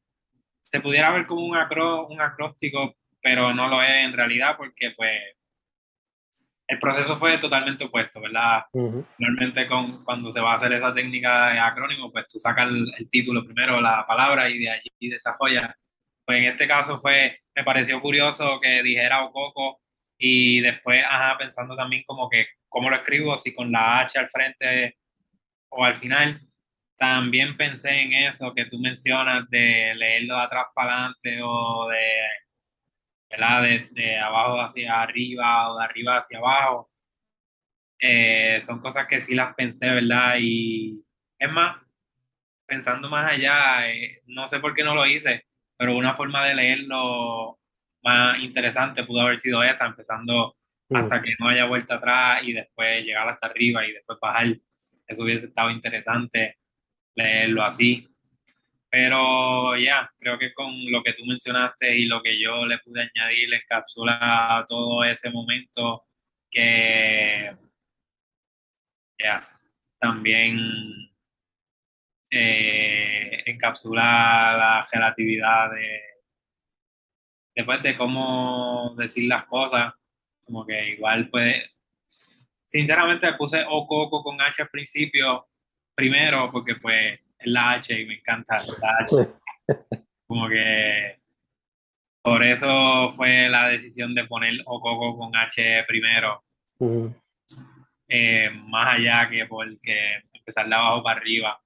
se 0.61 0.81
pudiera 0.81 1.11
ver 1.11 1.25
como 1.25 1.45
un, 1.45 1.55
acro, 1.55 2.07
un 2.07 2.21
acróstico, 2.21 2.95
pero 3.21 3.53
no 3.53 3.67
lo 3.67 3.81
es 3.81 4.05
en 4.05 4.13
realidad 4.13 4.55
porque 4.57 4.91
pues 4.95 5.19
el 6.69 6.77
proceso 6.77 7.17
fue 7.17 7.39
totalmente 7.39 7.85
opuesto, 7.85 8.21
¿verdad? 8.21 8.63
ujú, 8.73 9.03
Normalmente 9.17 9.67
con, 9.67 10.03
cuando 10.03 10.29
se 10.29 10.39
va 10.39 10.51
a 10.53 10.55
hacer 10.55 10.71
esa 10.73 10.93
técnica 10.93 11.49
de 11.51 11.59
acrónimo, 11.59 12.11
pues 12.11 12.27
tú 12.27 12.37
sacas 12.37 12.67
el, 12.69 12.85
el 12.95 13.09
título 13.09 13.43
primero, 13.43 13.81
la 13.81 14.05
palabra, 14.05 14.47
y 14.49 14.59
de 14.59 14.69
allí 14.69 15.09
desarrollas. 15.09 15.73
Pues 16.23 16.37
en 16.37 16.45
este 16.45 16.67
caso 16.67 16.99
fue, 16.99 17.39
me 17.55 17.63
pareció 17.63 17.99
curioso 17.99 18.59
que 18.61 18.83
dijera 18.83 19.23
Ococo 19.23 19.81
y 20.15 20.61
después, 20.61 21.03
ajá, 21.09 21.39
pensando 21.39 21.75
también 21.75 22.03
como 22.05 22.29
que, 22.29 22.45
¿cómo 22.67 22.91
lo 22.91 22.97
escribo? 22.97 23.35
Si 23.35 23.51
con 23.51 23.71
la 23.71 24.01
H 24.01 24.19
al 24.19 24.29
frente 24.29 24.97
o 25.69 25.83
al 25.83 25.95
final. 25.95 26.39
También 26.99 27.57
pensé 27.57 28.01
en 28.01 28.13
eso 28.13 28.53
que 28.53 28.65
tú 28.65 28.77
mencionas 28.79 29.49
de 29.49 29.93
leerlo 29.95 30.35
de 30.35 30.41
atrás 30.43 30.67
para 30.75 30.91
adelante 30.91 31.39
o 31.41 31.87
de, 31.87 32.05
¿verdad? 33.29 33.63
De, 33.63 33.87
de 33.91 34.17
abajo 34.17 34.61
hacia 34.61 35.01
arriba 35.01 35.71
o 35.71 35.79
de 35.79 35.85
arriba 35.85 36.17
hacia 36.17 36.39
abajo. 36.39 36.91
Eh, 37.99 38.61
son 38.61 38.79
cosas 38.79 39.07
que 39.07 39.21
sí 39.21 39.35
las 39.35 39.55
pensé, 39.55 39.89
¿verdad? 39.89 40.35
Y 40.39 41.03
es 41.39 41.51
más, 41.51 41.81
pensando 42.65 43.09
más 43.09 43.31
allá, 43.31 43.89
eh, 43.89 44.21
no 44.27 44.47
sé 44.47 44.59
por 44.59 44.73
qué 44.73 44.83
no 44.83 44.95
lo 44.95 45.05
hice, 45.05 45.45
pero 45.77 45.97
una 45.97 46.15
forma 46.15 46.45
de 46.47 46.55
leerlo 46.55 47.59
más 48.03 48.39
interesante 48.39 49.03
pudo 49.05 49.21
haber 49.21 49.39
sido 49.39 49.63
esa, 49.63 49.85
empezando 49.85 50.55
Mm. 50.89 50.95
hasta 50.97 51.21
que 51.21 51.35
no 51.39 51.47
haya 51.49 51.65
vuelta 51.65 51.95
atrás 51.95 52.41
y 52.43 52.53
después 52.53 53.03
llegar 53.05 53.29
hasta 53.29 53.47
arriba 53.47 53.85
y 53.85 53.93
después 53.93 54.19
bajar. 54.19 54.57
Eso 55.07 55.23
hubiese 55.23 55.47
estado 55.47 55.69
interesante 55.69 56.57
leerlo 57.23 57.63
así. 57.63 58.07
Pero 58.89 59.77
ya, 59.77 60.11
creo 60.17 60.39
que 60.39 60.53
con 60.53 60.91
lo 60.91 61.03
que 61.03 61.13
tú 61.13 61.25
mencionaste 61.25 61.95
y 61.95 62.05
lo 62.05 62.21
que 62.23 62.41
yo 62.41 62.65
le 62.65 62.79
pude 62.79 63.01
añadir, 63.01 63.49
le 63.49 63.57
encapsula 63.57 64.65
todo 64.67 65.03
ese 65.03 65.29
momento 65.29 66.05
que 66.49 67.55
ya 69.19 69.47
también 69.99 70.57
eh, 72.31 73.43
encapsula 73.45 74.01
la 74.57 74.87
relatividad 74.91 75.71
de 75.71 76.01
después 77.55 77.83
de 77.83 77.97
cómo 77.97 78.95
decir 78.97 79.27
las 79.27 79.45
cosas, 79.45 79.93
como 80.45 80.65
que 80.65 80.91
igual 80.91 81.29
puede, 81.29 81.71
sinceramente 82.65 83.33
puse 83.33 83.65
O 83.67 83.85
Coco 83.85 84.23
con 84.23 84.41
H 84.41 84.61
al 84.61 84.69
principio, 84.69 85.48
primero 85.99 86.49
porque 86.49 86.75
pues 86.75 87.19
es 87.37 87.47
la 87.47 87.71
H 87.71 88.01
y 88.01 88.05
me 88.05 88.13
encanta 88.15 88.63
la 88.81 88.97
H, 89.01 89.27
como 90.25 90.47
que 90.47 91.19
por 92.21 92.41
eso 92.41 93.09
fue 93.17 93.49
la 93.49 93.67
decisión 93.67 94.15
de 94.15 94.25
poner 94.25 94.61
O 94.65 94.79
Coco 94.79 95.17
con 95.17 95.35
H 95.35 95.83
primero, 95.85 96.41
Ujú. 96.77 97.13
eh, 98.07 98.49
más 98.67 98.95
allá 98.95 99.29
que 99.29 99.45
porque 99.45 100.21
empezar 100.33 100.69
de 100.69 100.75
abajo 100.75 101.03
para 101.03 101.19
arriba, 101.19 101.59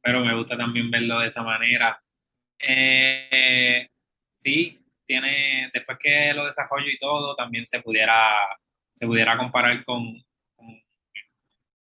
pero 0.00 0.24
me 0.24 0.34
gusta 0.34 0.56
también 0.56 0.90
verlo 0.90 1.20
de 1.20 1.26
esa 1.26 1.42
manera. 1.42 2.00
Eh, 2.58 3.86
sí, 4.36 4.80
tiene, 5.04 5.70
después 5.74 5.98
que 6.00 6.32
lo 6.32 6.46
desarrollo 6.46 6.90
y 6.90 6.96
todo, 6.96 7.36
también 7.36 7.66
se 7.66 7.82
pudiera, 7.82 8.16
se 8.94 9.06
pudiera 9.06 9.36
comparar 9.36 9.84
con, 9.84 10.24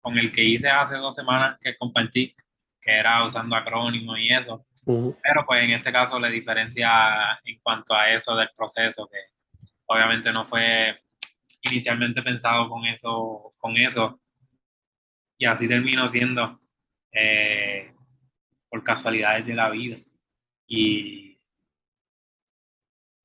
con 0.07 0.17
el 0.17 0.31
que 0.31 0.41
hice 0.41 0.69
hace 0.69 0.95
dos 0.95 1.13
semanas 1.13 1.59
que 1.61 1.75
compartí, 1.75 2.33
que 2.79 2.91
era 2.93 3.25
usando 3.25 3.57
acrónimos 3.57 4.17
y 4.19 4.29
eso. 4.29 4.65
Ujú. 4.85 5.17
Pero 5.21 5.45
pues 5.45 5.65
en 5.65 5.71
este 5.71 5.91
caso 5.91 6.17
la 6.17 6.29
diferencia 6.29 7.37
en 7.43 7.59
cuanto 7.59 7.93
a 7.93 8.09
eso 8.09 8.33
del 8.37 8.47
proceso, 8.55 9.05
que 9.11 9.17
obviamente 9.85 10.31
no 10.31 10.45
fue 10.45 10.97
inicialmente 11.61 12.21
pensado 12.21 12.69
con 12.69 12.85
eso, 12.85 13.51
con 13.57 13.75
eso. 13.75 14.21
Y 15.37 15.45
así 15.45 15.67
terminó 15.67 16.07
siendo 16.07 16.61
eh, 17.11 17.93
por 18.69 18.81
casualidades 18.85 19.45
de 19.45 19.55
la 19.55 19.69
vida. 19.69 19.97
Y, 20.67 21.37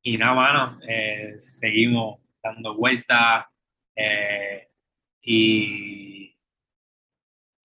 y 0.03 0.19
nada, 0.19 0.35
mano, 0.35 0.81
eh, 0.89 1.37
seguimos 1.39 2.19
dando 2.43 2.77
vueltas 2.77 3.47
eh, 3.95 4.67
y 5.23 6.12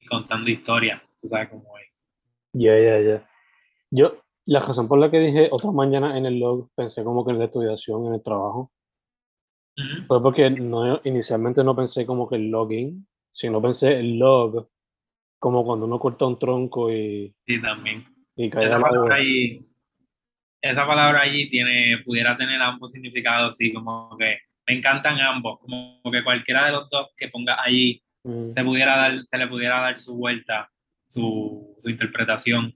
contando 0.07 0.49
historias, 0.49 1.01
tú 1.19 1.27
sabes 1.27 1.49
cómo 1.49 1.77
es. 1.77 1.87
Ya, 2.53 2.77
ya, 2.79 2.99
ya. 2.99 3.29
Yo, 3.91 4.21
la 4.45 4.59
razón 4.59 4.87
por 4.87 4.99
la 4.99 5.11
que 5.11 5.19
dije 5.19 5.49
otra 5.51 5.71
mañana 5.71 6.17
en 6.17 6.25
el 6.25 6.39
log, 6.39 6.69
pensé 6.75 7.03
como 7.03 7.25
que 7.25 7.31
en 7.31 7.39
la 7.39 7.45
estudiación, 7.45 8.07
en 8.07 8.13
el 8.15 8.23
trabajo, 8.23 8.71
Ujú. 9.77 10.07
fue 10.07 10.23
porque 10.23 10.49
no, 10.49 10.99
inicialmente 11.03 11.63
no 11.63 11.75
pensé 11.75 12.05
como 12.05 12.27
que 12.27 12.37
el 12.37 12.49
login, 12.49 13.07
sino 13.31 13.61
pensé 13.61 13.99
el 13.99 14.17
log, 14.17 14.69
como 15.39 15.63
cuando 15.63 15.85
uno 15.85 15.99
corta 15.99 16.25
un 16.25 16.39
tronco 16.39 16.91
y, 16.91 17.35
Sí, 17.45 17.61
también. 17.61 18.05
y 18.35 18.49
cae 18.49 18.65
Esa 18.65 18.79
palabra 18.79 19.15
allí, 19.15 19.67
esa 20.61 20.87
palabra 20.87 21.21
allí 21.21 21.49
tiene, 21.49 21.97
pudiera 22.03 22.35
tener 22.35 22.61
ambos 22.61 22.91
significados, 22.91 23.55
sí, 23.55 23.71
como 23.71 24.17
que 24.17 24.39
me 24.67 24.77
encantan 24.77 25.19
ambos, 25.19 25.59
como 25.59 26.01
que 26.11 26.23
cualquiera 26.23 26.65
de 26.65 26.71
los 26.71 26.89
dos 26.89 27.09
que 27.15 27.29
ponga 27.29 27.61
allí 27.63 28.03
Mm, 28.23 28.51
se 28.51 28.63
pudiera 28.63 28.97
dar, 28.97 29.25
se 29.25 29.37
le 29.37 29.47
pudiera 29.47 29.79
dar 29.79 29.99
su 29.99 30.15
vuelta, 30.17 30.69
su, 31.07 31.75
su 31.77 31.89
interpretación. 31.89 32.73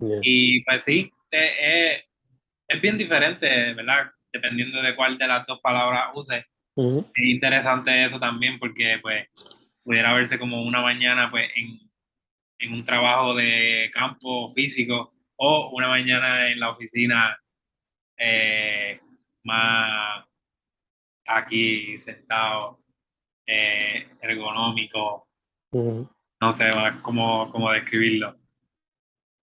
yeah. 0.00 0.18
Y 0.22 0.62
pues 0.64 0.84
sí, 0.84 1.10
es, 1.30 1.52
es- 1.60 2.02
es 2.68 2.80
bien 2.82 2.96
diferente, 2.96 3.74
¿verdad? 3.74 4.10
Dependiendo 4.32 4.82
de 4.82 4.96
cuál 4.96 5.16
de 5.18 5.28
las 5.28 5.46
dos 5.46 5.60
palabras 5.60 6.06
use. 6.14 6.44
Es 7.14 7.24
interesante 7.24 8.04
eso 8.04 8.18
también 8.18 8.58
porque 8.58 8.98
pues 9.00 9.28
pudiera 9.84 10.12
verse 10.14 10.38
como 10.38 10.62
una 10.64 10.80
mañana 10.82 11.28
pues 11.30 11.48
en, 11.54 11.78
en 12.58 12.72
un 12.74 12.82
trabajo 12.84 13.34
de 13.34 13.88
campo 13.94 14.48
físico 14.48 15.12
o 15.36 15.70
una 15.74 15.88
mañana 15.88 16.50
en 16.50 16.58
la 16.58 16.70
oficina 16.70 17.38
eh, 18.18 19.00
más 19.44 20.24
aquí 21.26 21.98
sentado, 21.98 22.80
eh, 23.46 24.08
ergonómico, 24.20 25.26
Ujú. 25.72 26.08
no 26.40 26.52
sé 26.52 26.70
cómo, 27.02 27.50
cómo 27.52 27.70
describirlo. 27.70 28.36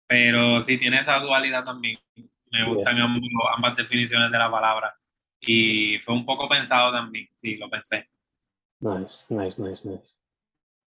Pero 0.07 0.61
sí 0.61 0.77
tiene 0.77 0.99
esa 0.99 1.19
dualidad 1.19 1.63
también. 1.63 1.97
Me 2.51 2.65
gustan 2.67 2.97
ambos- 2.99 3.29
ambas 3.55 3.75
definiciones 3.75 4.31
de 4.31 4.37
la 4.37 4.51
palabra. 4.51 4.95
Y 5.41 5.97
fue 5.99 6.13
un 6.13 6.25
poco 6.25 6.47
pensado 6.47 6.91
también, 6.91 7.27
sí, 7.35 7.57
lo 7.57 7.69
pensé. 7.69 8.07
Nice, 8.79 9.25
nice, 9.29 9.61
nice, 9.61 9.87
nice. 9.89 10.17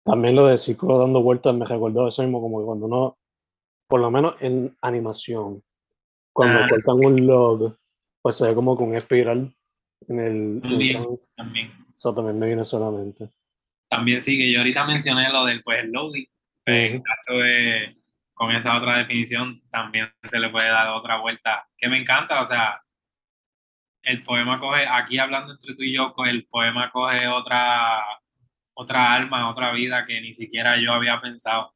También 0.05 0.37
lo 0.37 0.47
de 0.47 0.57
ciclo 0.57 0.99
dando 0.99 1.21
vueltas 1.23 1.55
me 1.55 1.65
recordó 1.67 2.09
eso 2.09 2.23
mismo, 2.23 2.41
como 2.41 2.61
que 2.61 2.65
cuando 2.67 2.87
uno, 2.87 3.19
por 3.89 4.01
lo 4.01 4.11
menos 4.11 4.37
en 4.41 4.77
animación, 4.81 5.63
cuando 6.33 6.61
Ah. 6.61 6.67
cortan 6.71 7.05
un 7.05 7.27
log, 7.27 7.77
pues 8.23 8.37
se 8.37 8.47
ve 8.47 8.55
como 8.55 8.77
con 8.77 8.95
espiral 8.95 9.53
en 10.09 10.21
el 10.21 10.61
También, 10.63 10.97
en- 11.03 11.21
también. 11.37 11.73
Eso 11.99 12.15
también 12.15 12.39
me 12.39 12.47
viene 12.47 12.65
solamente. 12.65 13.29
También 13.91 14.23
sí, 14.23 14.39
que 14.39 14.53
yo 14.53 14.61
ahorita 14.61 14.85
mencioné 14.85 15.31
lo 15.33 15.45
del 15.45 15.65
pues, 15.65 15.83
el 15.83 15.91
loading. 15.91 16.27
pero 16.63 16.79
En 16.79 16.95
Ujú. 16.97 17.03
caso 17.03 17.39
de, 17.39 17.97
con 18.35 18.53
esa 18.53 18.77
otra 18.77 18.99
definición, 18.99 19.61
también 19.69 20.09
se 20.23 20.39
le 20.39 20.49
puede 20.49 20.69
dar 20.69 20.91
otra 20.91 21.19
vuelta, 21.19 21.67
que 21.77 21.89
me 21.89 21.99
encanta, 21.99 22.41
o 22.41 22.47
sea, 22.47 22.81
el 24.05 24.23
poema 24.23 24.61
coge, 24.61 24.87
aquí 24.87 25.19
hablando 25.19 25.53
entre 25.55 25.75
tú 25.75 25.83
y 25.83 25.93
yo, 25.93 26.13
co- 26.15 26.25
el 26.25 26.47
poema 26.47 26.89
coge 26.93 27.27
otra, 27.27 28.05
otra 28.75 29.13
alma, 29.13 29.51
otra 29.51 29.73
vida 29.73 30.07
que 30.07 30.21
ni 30.21 30.35
siquiera 30.35 30.81
yo 30.81 30.93
había 30.93 31.21
pensado 31.21 31.75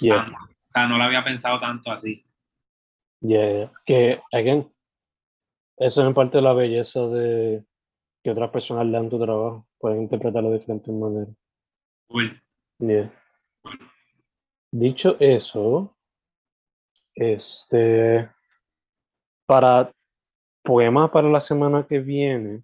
Yeah, 0.00 0.16
tanto. 0.26 0.34
O 0.34 0.70
sea, 0.70 0.86
no 0.86 0.98
lo 0.98 1.04
había 1.04 1.24
pensado 1.24 1.58
tanto 1.60 1.90
así. 1.90 2.26
yeah. 3.22 3.72
Que, 3.86 4.20
again, 4.32 4.70
eso 5.78 6.02
es 6.02 6.06
en 6.08 6.12
parte 6.14 6.42
la 6.42 6.52
belleza 6.52 7.06
de 7.06 7.64
que 8.22 8.30
otras 8.30 8.50
personas 8.50 8.86
lean 8.86 9.10
tu 9.10 9.18
trabajo, 9.18 9.66
pueden 9.78 10.02
interpretarlo 10.02 10.50
de 10.50 10.58
diferentes 10.58 10.94
maneras. 10.94 11.34
Cool. 12.08 12.40
Yeah. 12.78 13.12
Dicho 14.70 15.16
eso, 15.20 15.96
este, 17.14 18.28
para 19.46 19.92
poemas 20.62 21.10
para 21.10 21.28
la 21.28 21.40
semana 21.40 21.86
que 21.86 21.98
viene, 21.98 22.62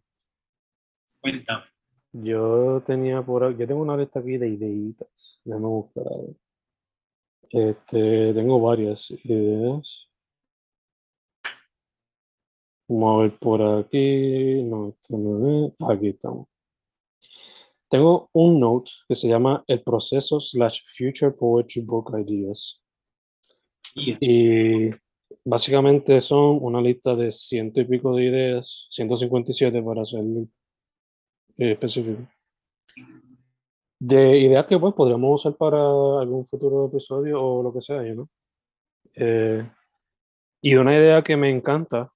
Cuéntame. 1.21 1.65
yo 2.13 2.83
tenía 2.87 3.23
por 3.23 3.57
yo 3.57 3.67
tengo 3.67 3.83
una 3.83 3.97
lista 3.97 4.21
aquí 4.21 4.39
de 4.39 4.49
ideitas, 4.49 5.41
déjame 5.45 5.67
buscar. 5.67 6.05
Este, 7.51 8.35
tengo 8.35 8.61
varias 8.61 9.11
ideas. 9.11 10.08
Vamos 12.89 13.19
a 13.19 13.23
ver 13.23 13.39
por 13.39 13.63
aquí. 13.63 14.63
No, 14.65 14.89
esto 14.89 15.19
no 15.19 15.67
es. 15.67 15.73
Aquí 15.91 16.09
estamos. 16.09 16.49
Tengo 17.91 18.29
un 18.33 18.61
note 18.61 18.91
que 19.07 19.15
se 19.15 19.29
llama 19.29 19.63
El 19.67 19.83
proceso 19.83 20.41
slash 20.41 20.81
Future 20.97 21.33
Poetry 21.33 21.83
Book 21.83 22.13
Ideas. 22.19 22.81
Yeah. 23.95 24.19
Y 24.21 24.91
básicamente 25.45 26.21
son 26.21 26.59
una 26.61 26.81
lista 26.81 27.15
de 27.15 27.31
ciento 27.31 27.81
y 27.81 27.85
pico 27.85 28.15
de 28.15 28.25
ideas, 28.25 28.87
157 28.91 29.83
para 29.83 30.05
ser 30.05 30.23
eh, 31.59 31.73
específico. 31.73 32.29
De 34.01 34.39
ideas 34.39 34.67
que 34.67 34.79
pues 34.79 34.95
podríamos 34.95 35.41
usar 35.41 35.57
para 35.57 35.79
algún 35.79 36.47
futuro 36.47 36.87
episodio 36.87 37.43
o 37.43 37.63
lo 37.63 37.73
que 37.73 37.81
sea, 37.81 38.03
know. 38.03 38.29
Eh, 39.15 39.69
y 40.61 40.75
una 40.75 40.95
idea 40.95 41.23
que 41.23 41.37
me 41.37 41.51
encanta, 41.51 42.13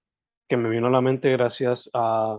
que 0.53 0.57
me 0.59 0.69
vino 0.69 0.89
a 0.89 0.91
la 0.91 1.01
mente 1.01 1.31
gracias 1.31 1.89
a 1.95 2.39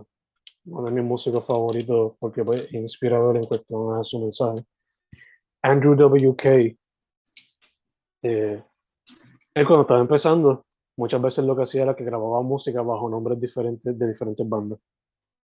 uno 0.66 0.84
de 0.84 0.92
mis 0.92 1.02
músicos 1.02 1.44
favoritos, 1.44 2.12
porque 2.20 2.42
es 2.42 2.72
inspirador 2.72 3.36
en 3.36 3.46
cuestión 3.46 3.98
a 3.98 4.04
su 4.04 4.20
mensaje, 4.20 4.64
Andrew 5.60 5.96
W.K. 5.96 6.48
Eh, 8.22 8.62
él 9.52 9.66
cuando 9.66 9.80
estaba 9.80 9.98
empezando, 9.98 10.64
muchas 10.96 11.20
veces 11.20 11.44
lo 11.44 11.56
que 11.56 11.64
hacía 11.64 11.82
era 11.82 11.96
que 11.96 12.04
grababa 12.04 12.40
música 12.42 12.82
bajo 12.82 13.08
nombres 13.08 13.40
diferentes 13.40 13.98
de 13.98 14.06
diferentes 14.06 14.48
bandas. 14.48 14.78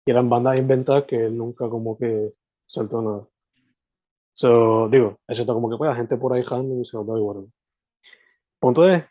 Y 0.06 0.12
eran 0.12 0.30
bandas 0.30 0.56
inventadas 0.56 1.02
que 1.02 1.16
él 1.16 1.36
nunca 1.36 1.68
como 1.68 1.98
que 1.98 2.32
soltó 2.68 3.02
nada. 3.02 3.26
So, 4.34 4.88
digo, 4.88 5.18
excepto 5.26 5.52
como 5.52 5.68
que 5.68 5.78
pues, 5.78 5.88
la 5.88 5.96
gente 5.96 6.16
por 6.16 6.32
ahí 6.32 6.42
random 6.42 6.80
y 6.80 6.84
se 6.84 6.96
nos 6.96 7.08
da 7.08 7.18
igual. 7.18 7.52
Punto 8.60 8.88
es 8.88 9.02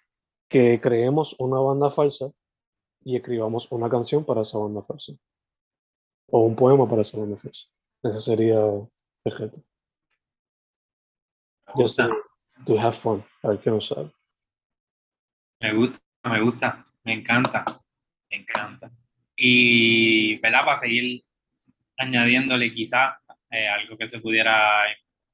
que 0.47 0.79
creemos 0.79 1.35
una 1.37 1.59
banda 1.59 1.89
falsa 1.91 2.31
y 3.03 3.15
escribamos 3.15 3.71
una 3.71 3.89
canción 3.89 4.23
para 4.25 4.41
esa 4.41 4.57
banda 4.57 4.81
falsa. 4.83 5.13
O 6.27 6.41
un 6.41 6.55
poema 6.55 6.85
para 6.85 7.01
esa 7.01 7.17
banda 7.17 7.37
falsa. 7.37 7.67
Ese 8.03 8.21
sería 8.21 8.59
perfecto. 9.23 9.63
Me 11.67 11.83
Just 11.83 11.97
to, 11.97 12.09
to 12.65 12.79
have 12.79 12.97
fun. 12.97 13.23
A 13.43 13.49
ver 13.49 13.59
qué 13.59 13.69
nos 13.69 13.87
sale. 13.87 14.11
me 15.59 15.73
gusta, 15.73 15.99
me 16.23 16.41
gusta, 16.41 16.85
me 17.03 17.13
encanta, 17.13 17.65
me 18.29 18.37
encanta. 18.37 18.91
Y, 19.35 20.37
¿verdad? 20.39 20.61
Para 20.65 20.77
seguir 20.77 21.23
añadiéndole 21.97 22.73
quizá 22.73 23.19
eh, 23.49 23.67
algo 23.67 23.97
que 23.97 24.07
se 24.07 24.19
pudiera, 24.19 24.83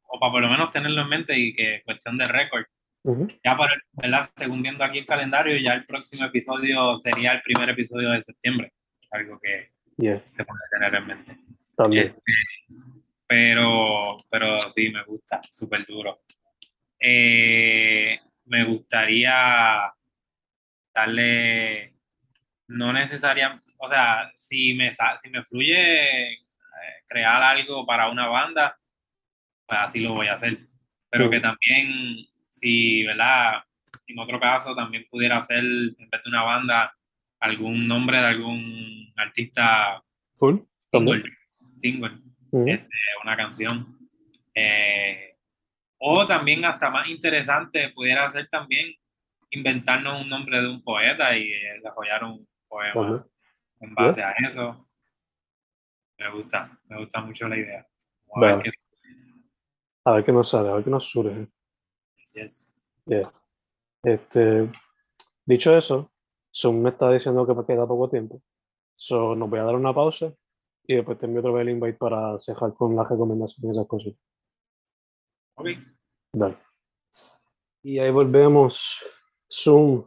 o 0.07 0.19
para 0.19 0.31
por 0.31 0.41
lo 0.41 0.49
menos 0.49 0.69
tenerlo 0.69 1.01
en 1.01 1.09
mente 1.09 1.37
y 1.37 1.53
que 1.53 1.81
cuestión 1.85 2.17
de 2.17 2.25
récord, 2.25 2.65
Ujú. 3.07 3.25
ya 3.41 3.55
para, 3.55 3.73
¿verdad? 3.93 4.29
Según 4.35 4.61
viendo 4.61 4.83
aquí 4.83 4.97
el 4.99 5.05
calendario, 5.05 5.57
ya 5.57 5.73
el 5.73 5.85
próximo 5.85 6.25
episodio 6.25 6.93
sería 6.97 7.31
el 7.31 7.41
primer 7.41 7.69
episodio 7.69 8.11
de 8.11 8.19
septiembre, 8.19 8.73
algo 9.11 9.39
que 9.39 9.71
Yeah, 9.97 10.21
se 10.29 10.43
puede 10.43 10.59
tener 10.69 10.93
en 10.93 11.07
mente. 11.07 11.37
también. 11.75 12.07
Este, 12.07 12.21
pero, 13.25 14.15
pero 14.29 14.59
sí, 14.69 14.91
me 14.91 15.03
gusta, 15.05 15.39
súper 15.49 15.85
duro. 15.85 16.19
Eh, 16.99 18.19
me 18.45 18.63
gustaría 18.65 19.91
darle, 20.93 21.93
no 22.67 22.91
necesariamente, 22.93 23.71
o 23.77 23.87
sea, 23.87 24.31
si 24.35 24.73
me, 24.73 24.89
si 24.91 25.29
me 25.31 25.43
fluye 25.43 26.33
eh, 26.33 26.37
crear 27.07 27.41
algo 27.41 27.85
para 27.85 28.09
una 28.09 28.27
banda, 28.27 28.77
pues 29.65 29.79
así 29.81 29.99
lo 30.01 30.13
voy 30.13 30.27
a 30.27 30.33
hacer. 30.33 30.59
Pero 31.09 31.29
que 31.29 31.39
también, 31.39 32.27
si, 32.59 33.03
¿verdad? 33.03 33.63
En 34.07 34.19
otro 34.19 34.39
caso, 34.39 34.75
también 34.75 35.05
pudiera 35.09 35.39
ser, 35.41 35.59
en 35.59 36.09
vez 36.09 36.23
de 36.23 36.29
una 36.29 36.43
banda, 36.43 36.93
algún 37.39 37.87
nombre 37.87 38.19
de 38.19 38.25
algún 38.25 39.07
artista 39.15 40.01
Cool. 40.37 40.67
También. 40.91 41.23
single, 41.77 42.11
este, 42.65 42.87
una 43.23 43.35
canción. 43.35 43.97
Eh, 44.53 45.35
o 45.99 46.25
también 46.25 46.63
hasta 46.65 46.89
más 46.89 47.07
interesante 47.07 47.89
pudiera 47.89 48.29
ser 48.31 48.47
también 48.47 48.93
inventarnos 49.49 50.21
un 50.21 50.29
nombre 50.29 50.61
de 50.61 50.67
un 50.67 50.83
poeta 50.83 51.35
y 51.35 51.49
desarrollar 51.73 52.23
un 52.23 52.47
poema 52.67 53.25
en 53.79 53.95
base 53.95 54.23
a 54.23 54.31
eso. 54.47 54.87
Me 56.19 56.29
gusta, 56.31 56.79
me 56.87 56.97
gusta 56.97 57.21
mucho 57.21 57.47
la 57.47 57.57
idea. 57.57 57.87
Vamos 58.27 58.49
a 58.49 58.55
ver 58.55 58.63
qué 58.63 58.71
A 60.05 60.11
ver 60.13 60.25
qué 60.25 60.31
nos 60.31 60.49
sale, 60.49 60.69
a 60.69 60.73
ver 60.73 60.83
qué 60.83 60.89
nos 60.89 61.09
surge. 61.09 61.47
Yes. 62.33 62.75
Yeah. 63.05 63.31
Este, 64.03 64.69
dicho 65.45 65.75
eso, 65.75 66.11
Zoom 66.53 66.81
me 66.81 66.89
está 66.89 67.11
diciendo 67.11 67.45
que 67.45 67.53
me 67.53 67.65
queda 67.65 67.87
poco 67.87 68.09
tiempo. 68.09 68.41
So, 68.95 69.35
nos 69.35 69.49
voy 69.49 69.59
a 69.59 69.63
dar 69.63 69.75
una 69.75 69.93
pausa 69.93 70.33
y 70.85 70.95
después 70.95 71.17
te 71.17 71.25
envío 71.25 71.41
otra 71.41 71.51
vez 71.51 71.61
el 71.61 71.69
invite 71.69 71.97
para 71.97 72.39
cerrar 72.39 72.73
con 72.73 72.95
las 72.95 73.09
recomendaciones 73.09 73.63
y 73.63 73.69
esas 73.69 73.87
cosas. 73.87 74.13
Ok. 75.55 75.67
Dale. 76.33 76.57
Y 77.83 77.99
ahí 77.99 78.11
volvemos. 78.11 79.01
Zoom. 79.51 80.05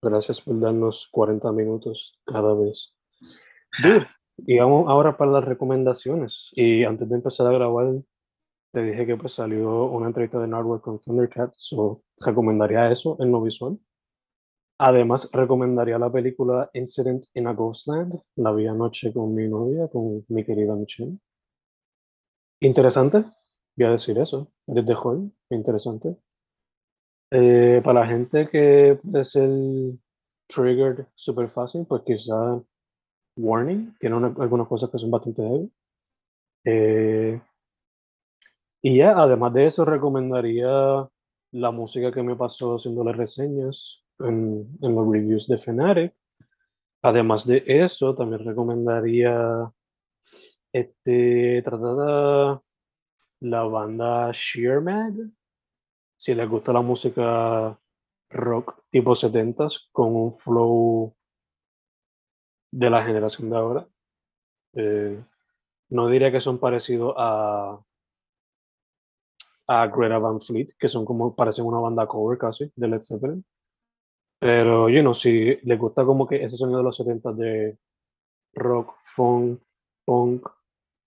Gracias 0.00 0.40
por 0.40 0.58
darnos 0.60 1.08
40 1.10 1.50
minutos 1.52 2.18
cada 2.24 2.54
vez. 2.54 2.94
Dude, 3.82 4.06
y 4.38 4.58
vamos 4.58 4.88
ahora 4.88 5.16
para 5.16 5.30
las 5.30 5.44
recomendaciones. 5.44 6.50
Y 6.52 6.84
antes 6.84 7.08
de 7.08 7.14
empezar 7.14 7.46
a 7.46 7.52
grabar, 7.52 8.02
te 8.74 8.82
dije 8.82 9.06
que 9.06 9.16
pues 9.16 9.32
salió 9.34 9.84
una 9.86 10.08
entrevista 10.08 10.38
de 10.38 10.48
Nardwar 10.48 10.82
con 10.82 10.98
Thundercat, 11.00 11.54
so 11.56 12.02
recomendaría 12.18 12.90
eso 12.92 13.16
en 13.20 13.32
lo 13.32 13.40
visual. 13.42 13.78
Además, 14.78 15.28
recomendaría 15.32 15.98
la 15.98 16.12
película 16.12 16.70
Incident 16.74 17.24
in 17.34 17.48
a 17.48 17.54
Ghostland. 17.54 18.20
La 18.36 18.52
vi 18.52 18.68
anoche 18.68 19.12
con 19.12 19.34
mi 19.34 19.48
novia, 19.48 19.88
con 19.88 20.24
mi 20.28 20.44
querida 20.44 20.76
Michelle. 20.76 21.18
Interesante, 22.58 23.18
voy 23.76 23.86
a 23.86 23.92
decir 23.92 24.18
eso, 24.18 24.50
desde 24.66 24.94
joven, 24.96 25.32
interesante. 25.50 26.16
Eh, 27.30 27.80
para 27.84 28.00
la 28.00 28.06
gente 28.06 28.48
que 28.48 28.98
puede 29.02 29.24
ser 29.24 29.50
triggered 30.48 31.06
súper 31.14 31.48
fácil, 31.48 31.86
pues 31.86 32.02
quizá 32.04 32.60
Warning, 33.36 33.96
tiene 34.00 34.16
una- 34.16 34.34
algunas 34.40 34.68
cosas 34.68 34.90
que 34.90 34.98
son 34.98 35.10
bastante 35.12 35.42
heavy. 35.42 35.72
Eh, 36.64 37.40
y 38.84 38.98
ya, 38.98 39.12
además 39.12 39.54
de 39.54 39.64
eso, 39.64 39.86
recomendaría 39.86 41.08
la 41.52 41.70
música 41.70 42.12
que 42.12 42.22
me 42.22 42.36
pasó 42.36 42.74
haciendo 42.74 43.02
las 43.02 43.16
reseñas 43.16 44.04
en, 44.18 44.68
en 44.82 44.94
los 44.94 45.10
reviews 45.10 45.48
de 45.48 45.56
Fnatic. 45.56 46.14
Además 47.00 47.46
de 47.46 47.62
eso, 47.66 48.14
también 48.14 48.44
recomendaría 48.44 49.72
este, 50.70 51.62
tratar 51.62 52.60
la 53.40 53.62
banda 53.62 54.30
Sheer 54.32 54.82
Mag. 54.82 55.14
Si 56.18 56.34
les 56.34 56.46
gusta 56.46 56.74
la 56.74 56.82
música 56.82 57.78
rock 58.28 58.84
tipo 58.90 59.14
70s 59.14 59.88
con 59.92 60.14
un 60.14 60.32
flow 60.34 61.16
de 62.70 62.90
la 62.90 63.02
generación 63.02 63.48
de 63.48 63.56
ahora. 63.56 63.88
Eh, 64.74 65.24
no 65.88 66.08
diría 66.08 66.30
que 66.30 66.42
son 66.42 66.58
parecidos 66.58 67.14
a, 67.16 67.80
a 69.66 69.86
Greta 69.86 70.18
Van 70.18 70.40
Fleet, 70.40 70.68
que 70.78 70.88
son 70.88 71.04
como, 71.04 71.34
parecen 71.34 71.64
una 71.64 71.78
banda 71.78 72.06
cover 72.06 72.38
casi 72.38 72.70
de 72.76 72.88
Led 72.88 73.00
Zeppelin. 73.00 73.44
Pero, 74.38 74.88
you 74.88 75.00
know, 75.00 75.14
si 75.14 75.56
les 75.62 75.78
gusta 75.78 76.04
como 76.04 76.26
que 76.26 76.42
ese 76.42 76.56
sonido 76.56 76.78
de 76.78 76.84
los 76.84 76.96
70 76.96 77.32
de 77.32 77.78
rock, 78.54 78.94
funk, 79.04 79.60
punk, 80.04 80.46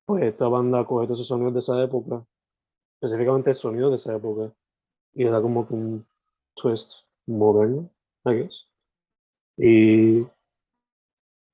pues 0.06 0.24
esta 0.24 0.48
banda 0.48 0.86
coge 0.86 1.06
todos 1.06 1.20
esos 1.20 1.28
sonidos 1.28 1.54
de 1.54 1.60
esa 1.60 1.84
época, 1.84 2.26
específicamente 2.96 3.52
el 3.52 3.56
sonido 3.56 3.90
de 3.90 3.98
esa 3.98 4.16
época, 4.16 4.54
y 5.14 5.26
da 5.26 5.42
como 5.42 5.68
un 5.70 6.06
twist 6.56 6.94
moderno, 7.28 7.90
I 8.26 8.34
guess. 8.34 8.68
Y 9.58 10.26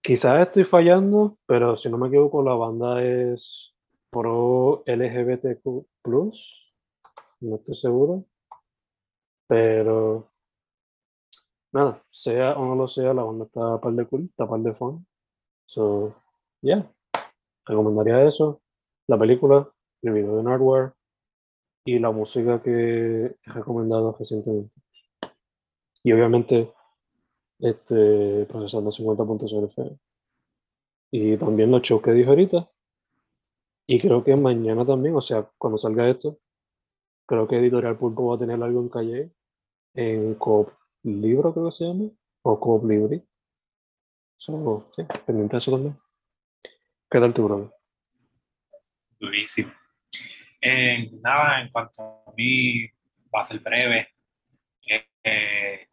quizás 0.02 0.48
estoy 0.48 0.64
fallando, 0.66 1.38
pero 1.46 1.76
si 1.76 1.90
no 1.90 1.98
me 1.98 2.08
equivoco, 2.08 2.44
la 2.44 2.54
banda 2.54 3.04
es 3.04 3.74
pro 4.10 4.84
LGBTQ+, 4.86 5.88
no 7.44 7.58
estoy 7.58 7.76
seguro, 7.76 8.26
pero 9.48 10.32
nada, 11.72 12.04
sea 12.12 12.54
o 12.54 12.66
no 12.66 12.76
lo 12.76 12.88
sea, 12.88 13.14
la 13.14 13.24
banda 13.24 13.46
está 13.46 13.80
par 13.82 13.94
de 13.94 14.06
cool, 14.08 14.26
está 14.26 14.48
par 14.48 14.62
de 14.62 14.74
fun. 14.74 15.06
So, 15.66 16.16
yeah, 16.62 16.90
recomendaría 17.66 18.26
eso, 18.26 18.62
la 19.08 19.18
película, 19.18 19.70
el 20.02 20.14
video 20.14 20.38
de 20.38 20.44
Nardware 20.44 20.94
y 21.86 22.00
la 22.00 22.12
música 22.12 22.62
que 22.62 23.26
he 23.26 23.52
recomendado 23.52 24.16
recientemente. 24.18 24.74
Y 26.04 26.12
obviamente, 26.14 26.74
este, 27.60 28.46
procesando 28.46 28.92
50.0 28.92 29.66
FM. 29.70 29.98
Y 31.12 31.38
también 31.38 31.72
los 31.72 31.82
shows 31.82 32.02
que 32.02 32.12
dije 32.12 32.30
ahorita. 32.30 32.70
Y 33.88 34.00
creo 34.00 34.24
que 34.24 34.36
mañana 34.36 34.86
también, 34.86 35.16
o 35.16 35.22
sea, 35.22 35.50
cuando 35.58 35.78
salga 35.78 36.10
esto, 36.10 36.40
creo 37.26 37.48
que 37.48 37.58
Editorial 37.58 37.98
Pulpo 37.98 38.28
va 38.28 38.36
a 38.36 38.40
tener 38.40 38.62
algo 38.62 38.82
en 38.82 38.90
calle 38.90 39.32
en 39.94 40.36
Coop 40.36 40.72
Libro, 41.04 41.54
creo 41.54 41.66
que 41.66 41.72
se 41.72 41.86
llama, 41.86 42.10
o 42.44 42.60
Coop 42.60 42.86
Libre. 42.86 43.24
So, 44.38 44.90
sí, 44.96 45.04
pendiente 45.26 45.56
de 45.56 45.58
eso 45.60 45.72
también. 45.72 45.98
¿Qué 47.10 47.20
tal 47.20 47.34
tu 47.34 47.46
brother? 47.46 47.72
Durísimo. 49.20 49.72
Eh, 50.60 51.12
nada, 51.22 51.62
en 51.62 51.70
cuanto 51.70 52.02
a 52.02 52.34
mí, 52.36 52.88
va 53.34 53.42
a 53.42 53.44
ser 53.44 53.60
breve. 53.60 54.08
Eh, 54.86 55.06
eh, 55.24 55.88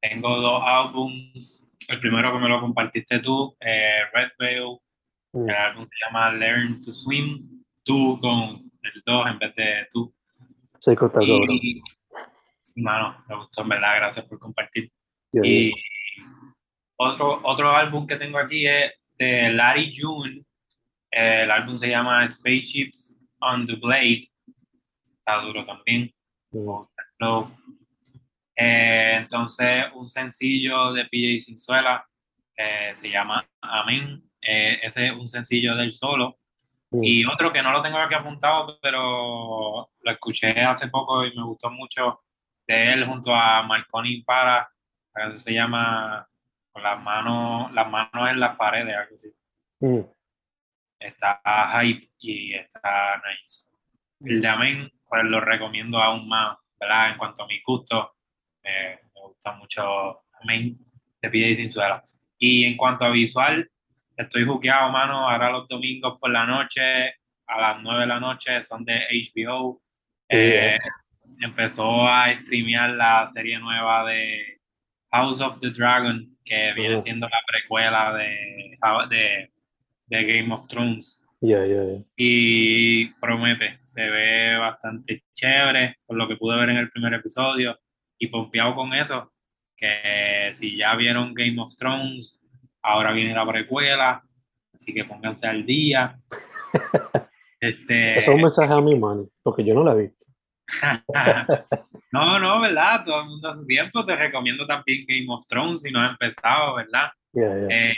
tengo 0.00 0.40
dos 0.40 0.62
álbums. 0.64 1.68
El 1.88 2.00
primero 2.00 2.32
que 2.32 2.38
me 2.38 2.48
lo 2.48 2.60
compartiste 2.60 3.18
tú, 3.20 3.56
eh, 3.60 4.02
Red 4.12 4.30
Veil. 4.38 4.78
Mm, 5.32 5.48
El 5.48 5.56
álbum 5.56 5.86
se 5.86 5.96
llama 6.04 6.32
Learn 6.32 6.80
to 6.80 6.92
Swim. 6.92 7.64
Tú 7.82 8.18
con 8.20 8.70
el 8.82 9.02
2 9.04 9.26
en 9.26 9.38
vez 9.38 9.54
de 9.56 9.88
tú. 9.90 10.14
Corta, 10.84 11.20
cabrón. 11.20 11.50
Y, 11.50 11.82
sí, 12.60 12.82
mano, 12.82 13.24
me 13.28 13.36
gustó, 13.36 13.62
en 13.62 13.68
verdad. 13.68 13.96
Gracias 13.96 14.26
por 14.26 14.38
compartir. 14.38 14.90
Y 15.32 15.72
otro, 16.96 17.40
otro 17.44 17.70
álbum 17.74 18.06
que 18.06 18.16
tengo 18.16 18.38
aquí 18.38 18.66
es 18.66 18.92
de 19.18 19.52
Larry 19.52 19.92
June. 19.94 20.44
Eh, 21.10 21.42
el 21.42 21.50
álbum 21.50 21.76
se 21.76 21.88
llama 21.88 22.26
Spaceships 22.26 23.18
on 23.40 23.66
the 23.66 23.76
Blade. 23.76 24.28
Está 25.10 25.40
duro 25.40 25.64
también. 25.64 26.12
Mm. 26.50 26.82
Eh, 28.56 29.14
entonces, 29.16 29.84
un 29.94 30.08
sencillo 30.08 30.92
de 30.92 31.04
PJ 31.04 31.38
Sinzuela 31.38 32.04
que 32.54 32.94
se 32.94 33.08
llama 33.08 33.46
Amén. 33.60 34.22
Eh, 34.40 34.80
ese 34.82 35.06
es 35.06 35.12
un 35.12 35.28
sencillo 35.28 35.76
del 35.76 35.92
solo. 35.92 36.38
Y 37.00 37.24
otro 37.24 37.52
que 37.52 37.62
no 37.62 37.72
lo 37.72 37.80
tengo 37.80 37.98
aquí 37.98 38.14
apuntado, 38.14 38.78
pero 38.82 39.90
lo 40.00 40.10
escuché 40.10 40.60
hace 40.60 40.88
poco 40.88 41.24
y 41.24 41.34
me 41.34 41.44
gustó 41.44 41.70
mucho 41.70 42.22
de 42.66 42.92
él 42.92 43.06
junto 43.06 43.34
a 43.34 43.62
Marconi 43.62 44.22
Para. 44.22 44.68
Canción 45.12 45.38
se 45.38 45.54
llama 45.54 46.28
Con 46.70 46.82
las 46.82 47.00
manos, 47.02 47.72
las 47.72 47.88
manos 47.88 48.30
en 48.30 48.40
las 48.40 48.56
paredes, 48.56 48.94
algo 48.94 49.14
así. 49.14 49.32
mm. 49.80 50.00
está 50.98 51.40
hype 51.80 52.10
y 52.18 52.54
está 52.54 53.22
nice. 53.28 53.70
El 54.20 54.40
de 54.40 54.48
Amén, 54.48 54.90
pues 55.08 55.24
lo 55.24 55.40
recomiendo 55.40 55.98
aún 55.98 56.28
más, 56.28 56.58
¿verdad? 56.78 57.10
En 57.10 57.18
cuanto 57.18 57.42
a 57.42 57.46
mi 57.46 57.60
gusto, 57.62 58.16
me 58.62 59.00
gusta 59.14 59.52
mucho 59.52 60.24
Amén 60.40 60.76
de 61.20 61.30
Pide 61.30 61.48
y 61.48 61.54
Sin 61.54 61.68
Suela. 61.68 62.02
Y 62.38 62.64
en 62.64 62.76
cuanto 62.76 63.04
a 63.04 63.10
visual, 63.10 63.70
estoy 64.22 64.44
jugueado, 64.44 64.90
mano, 64.90 65.28
ahora 65.28 65.50
los 65.50 65.68
domingos 65.68 66.18
por 66.18 66.30
la 66.30 66.46
noche, 66.46 67.14
a 67.46 67.60
las 67.60 67.82
9 67.82 68.00
de 68.00 68.06
la 68.06 68.20
noche, 68.20 68.62
son 68.62 68.84
de 68.84 69.02
HBO. 69.10 69.82
Eh, 70.28 70.78
empezó 71.40 72.06
a 72.08 72.32
streamear 72.40 72.90
la 72.90 73.26
serie 73.28 73.58
nueva 73.58 74.06
de 74.06 74.60
House 75.10 75.40
of 75.40 75.60
the 75.60 75.70
Dragon, 75.70 76.36
que 76.44 76.72
viene 76.74 76.98
siendo 77.00 77.28
la 77.28 77.40
precuela 77.46 78.14
de, 78.14 78.78
de, 79.10 79.50
de 80.06 80.24
Game 80.24 80.52
of 80.52 80.66
Thrones. 80.66 81.22
Y 82.16 83.08
promete, 83.14 83.80
se 83.84 84.08
ve 84.08 84.56
bastante 84.56 85.24
chévere 85.34 85.96
por 86.06 86.16
lo 86.16 86.28
que 86.28 86.36
pude 86.36 86.56
ver 86.56 86.70
en 86.70 86.76
el 86.76 86.90
primer 86.90 87.14
episodio 87.14 87.78
y 88.18 88.28
pompeado 88.28 88.76
con 88.76 88.94
eso, 88.94 89.32
que 89.76 90.50
si 90.52 90.76
ya 90.76 90.94
vieron 90.94 91.34
Game 91.34 91.60
of 91.60 91.74
Thrones, 91.76 92.41
ahora 92.82 93.12
viene 93.12 93.34
la 93.34 93.46
precuela, 93.46 94.22
así 94.74 94.92
que 94.92 95.04
pónganse 95.04 95.46
al 95.46 95.64
día. 95.64 96.18
este... 97.60 98.18
Eso 98.18 98.30
es 98.30 98.36
un 98.36 98.42
mensaje 98.42 98.72
a 98.72 98.80
mi 98.80 98.98
mano, 98.98 99.28
porque 99.42 99.64
yo 99.64 99.74
no 99.74 99.84
la 99.84 99.92
he 99.92 100.02
visto. 100.02 100.26
no, 102.12 102.38
no, 102.38 102.60
¿verdad? 102.60 103.04
Todo 103.04 103.22
el 103.22 103.28
mundo 103.28 103.50
hace 103.50 103.66
tiempo. 103.66 104.04
Te 104.04 104.16
recomiendo 104.16 104.66
también 104.66 105.04
Game 105.06 105.26
of 105.28 105.46
Thrones 105.46 105.82
si 105.82 105.90
no 105.90 106.00
has 106.00 106.10
empezado, 106.10 106.74
¿verdad? 106.76 107.10
Eh, 107.34 107.94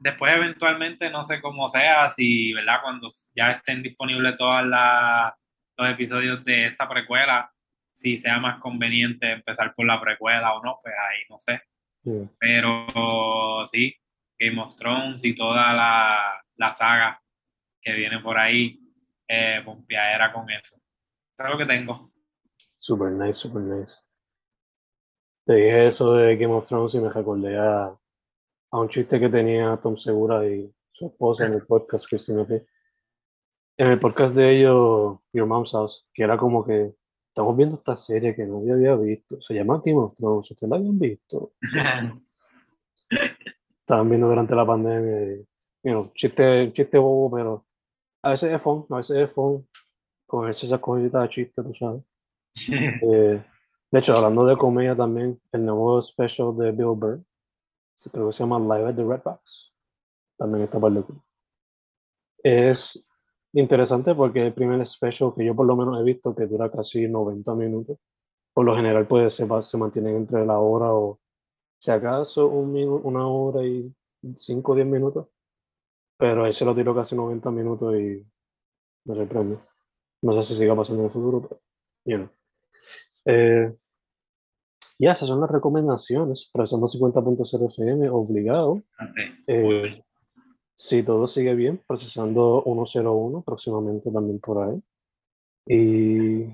después 0.00 0.34
eventualmente 0.34 1.10
no 1.10 1.22
sé 1.22 1.40
cómo 1.40 1.68
sea, 1.68 2.10
si, 2.10 2.52
¿verdad? 2.52 2.80
Cuando 2.82 3.08
ya 3.34 3.52
estén 3.52 3.82
disponibles 3.82 4.36
todos 4.36 4.64
los 4.64 5.88
episodios 5.88 6.44
de 6.44 6.66
esta 6.66 6.88
precuela, 6.88 7.50
si 7.92 8.16
sea 8.16 8.38
más 8.38 8.58
conveniente 8.58 9.30
empezar 9.30 9.74
por 9.74 9.86
la 9.86 10.00
precuela 10.00 10.54
o 10.54 10.62
no, 10.62 10.78
pues 10.82 10.94
ahí 10.94 11.22
no 11.28 11.38
sé. 11.38 11.60
Pero 12.38 13.64
sí, 13.64 13.94
Game 14.42 14.60
of 14.60 14.74
Thrones 14.74 15.24
y 15.24 15.34
toda 15.34 15.72
la, 15.72 16.44
la 16.56 16.68
saga 16.68 17.22
que 17.80 17.92
viene 17.92 18.20
por 18.20 18.38
ahí, 18.38 18.78
eh, 19.28 19.62
era 19.88 20.32
con 20.32 20.50
eso. 20.50 20.76
Eso 20.76 21.44
es 21.44 21.50
lo 21.50 21.58
que 21.58 21.66
tengo. 21.66 22.12
Super 22.76 23.12
nice, 23.12 23.34
super 23.34 23.62
nice. 23.62 23.94
Te 25.44 25.54
dije 25.54 25.88
eso 25.88 26.14
de 26.14 26.36
Game 26.36 26.54
of 26.54 26.66
Thrones 26.68 26.94
y 26.94 27.00
me 27.00 27.10
recordé 27.10 27.58
a, 27.58 27.96
a 28.70 28.78
un 28.78 28.88
chiste 28.88 29.18
que 29.18 29.28
tenía 29.28 29.76
Tom 29.82 29.96
Segura 29.96 30.46
y 30.48 30.72
su 30.92 31.06
esposa 31.06 31.46
en 31.46 31.54
el 31.54 31.66
podcast 31.66 32.06
Christina 32.08 32.46
En 33.76 33.86
el 33.86 33.98
podcast 33.98 34.34
de 34.34 34.58
ellos, 34.58 35.18
Your 35.32 35.46
Mom's 35.46 35.72
House, 35.72 36.06
que 36.12 36.22
era 36.22 36.36
como 36.36 36.64
que 36.64 36.94
estamos 37.28 37.56
viendo 37.56 37.76
esta 37.76 37.96
serie 37.96 38.34
que 38.34 38.44
nadie 38.44 38.72
había 38.72 38.94
visto. 38.96 39.40
Se 39.40 39.54
llama 39.54 39.82
Game 39.84 39.98
of 39.98 40.14
Thrones, 40.14 40.50
¿ustedes 40.50 40.70
la 40.70 40.76
habían 40.76 40.98
visto? 40.98 41.52
Estaban 43.82 44.08
viendo 44.08 44.28
durante 44.28 44.54
la 44.54 44.66
pandemia 44.66 45.34
y, 45.34 45.46
you 45.84 46.10
chiste, 46.14 46.72
chiste 46.72 46.98
bobo, 46.98 47.30
pero 47.36 47.66
a 48.22 48.30
veces 48.30 48.52
es 48.52 48.62
fun, 48.62 48.86
a 48.90 48.96
veces 48.96 49.16
es 49.18 49.32
fun 49.32 49.66
con 50.26 50.48
esas 50.48 50.80
cositas 50.80 51.22
de 51.22 51.28
chiste, 51.28 51.62
tú 51.62 51.74
sabes. 51.74 52.02
Eh, 53.02 53.42
de 53.90 53.98
hecho, 53.98 54.14
hablando 54.14 54.46
de 54.46 54.56
comedia 54.56 54.96
también, 54.96 55.38
el 55.52 55.66
nuevo 55.66 56.00
special 56.00 56.56
de 56.56 56.70
Bill 56.72 56.94
Burr, 56.96 57.22
creo 58.10 58.28
que 58.28 58.32
se 58.32 58.42
llama 58.42 58.58
Live 58.58 58.88
at 58.88 58.94
the 58.94 59.04
Red 59.04 59.22
Box. 59.22 59.72
También 60.38 60.64
está 60.64 60.80
para 60.80 61.04
Es 62.42 62.98
interesante 63.52 64.14
porque 64.14 64.46
el 64.46 64.54
primer 64.54 64.86
special 64.86 65.34
que 65.36 65.44
yo 65.44 65.54
por 65.54 65.66
lo 65.66 65.76
menos 65.76 66.00
he 66.00 66.04
visto 66.04 66.34
que 66.34 66.46
dura 66.46 66.70
casi 66.70 67.06
90 67.06 67.54
minutos. 67.54 67.98
Por 68.54 68.64
lo 68.64 68.74
general 68.74 69.06
puede 69.06 69.28
ser, 69.30 69.48
se 69.62 69.76
mantienen 69.76 70.16
entre 70.16 70.46
la 70.46 70.58
hora 70.58 70.92
o 70.92 71.20
si 71.82 71.90
acaso 71.90 72.46
un 72.46 72.76
una 73.02 73.26
hora 73.26 73.66
y 73.66 73.92
5 74.36 74.72
o 74.72 74.74
10 74.76 74.86
minutos. 74.86 75.26
Pero 76.16 76.44
ahí 76.44 76.52
se 76.52 76.64
lo 76.64 76.76
tiro 76.76 76.94
casi 76.94 77.16
90 77.16 77.50
minutos 77.50 77.96
y 77.96 78.24
me 79.04 79.14
sorprende. 79.16 79.58
No 80.22 80.32
sé 80.32 80.44
si 80.44 80.54
siga 80.54 80.76
pasando 80.76 81.02
en 81.02 81.06
el 81.06 81.12
futuro, 81.12 81.42
pero 81.42 81.60
you 82.04 82.16
know. 82.18 82.28
eh, 83.24 83.74
ya, 84.96 85.12
esas 85.12 85.26
son 85.26 85.40
las 85.40 85.50
recomendaciones. 85.50 86.48
Procesando 86.52 86.86
50.0 86.86 87.66
FM, 87.66 88.10
obligado. 88.10 88.84
Eh, 89.48 90.04
si 90.76 91.02
todo 91.02 91.26
sigue 91.26 91.56
bien, 91.56 91.82
procesando 91.84 92.62
101 92.64 93.42
próximamente 93.42 94.12
también 94.12 94.38
por 94.38 94.62
ahí. 94.62 94.80
Y 95.66 96.46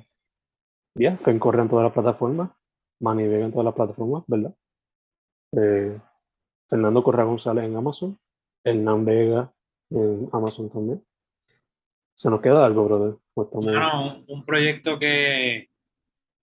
ya, 0.95 1.19
FEN 1.19 1.39
corre 1.39 1.61
en 1.61 1.69
todas 1.69 1.85
las 1.85 1.93
plataformas, 1.93 2.51
Manny 3.01 3.29
Vega 3.29 3.45
en 3.45 3.53
todas 3.53 3.67
las 3.67 3.75
plataformas, 3.75 4.25
¿verdad? 4.27 4.55
Eh, 5.53 5.99
Fernando 6.69 7.03
Correa 7.03 7.25
González 7.25 7.65
en 7.65 7.77
Amazon, 7.77 8.19
Hernán 8.63 9.05
Vega 9.05 9.53
en 9.91 10.29
Amazon 10.33 10.69
también. 10.69 11.03
¿Se 12.15 12.29
nos 12.29 12.41
queda 12.41 12.67
algo, 12.67 12.85
brother? 12.85 13.15
No, 13.63 14.25
un 14.27 14.45
proyecto 14.45 14.99
que 14.99 15.71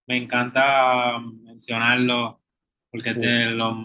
me 0.07 0.17
encanta 0.17 1.19
mencionarlo 1.19 2.41
porque 2.89 3.09
es 3.09 3.19
de, 3.19 3.45
los, 3.47 3.75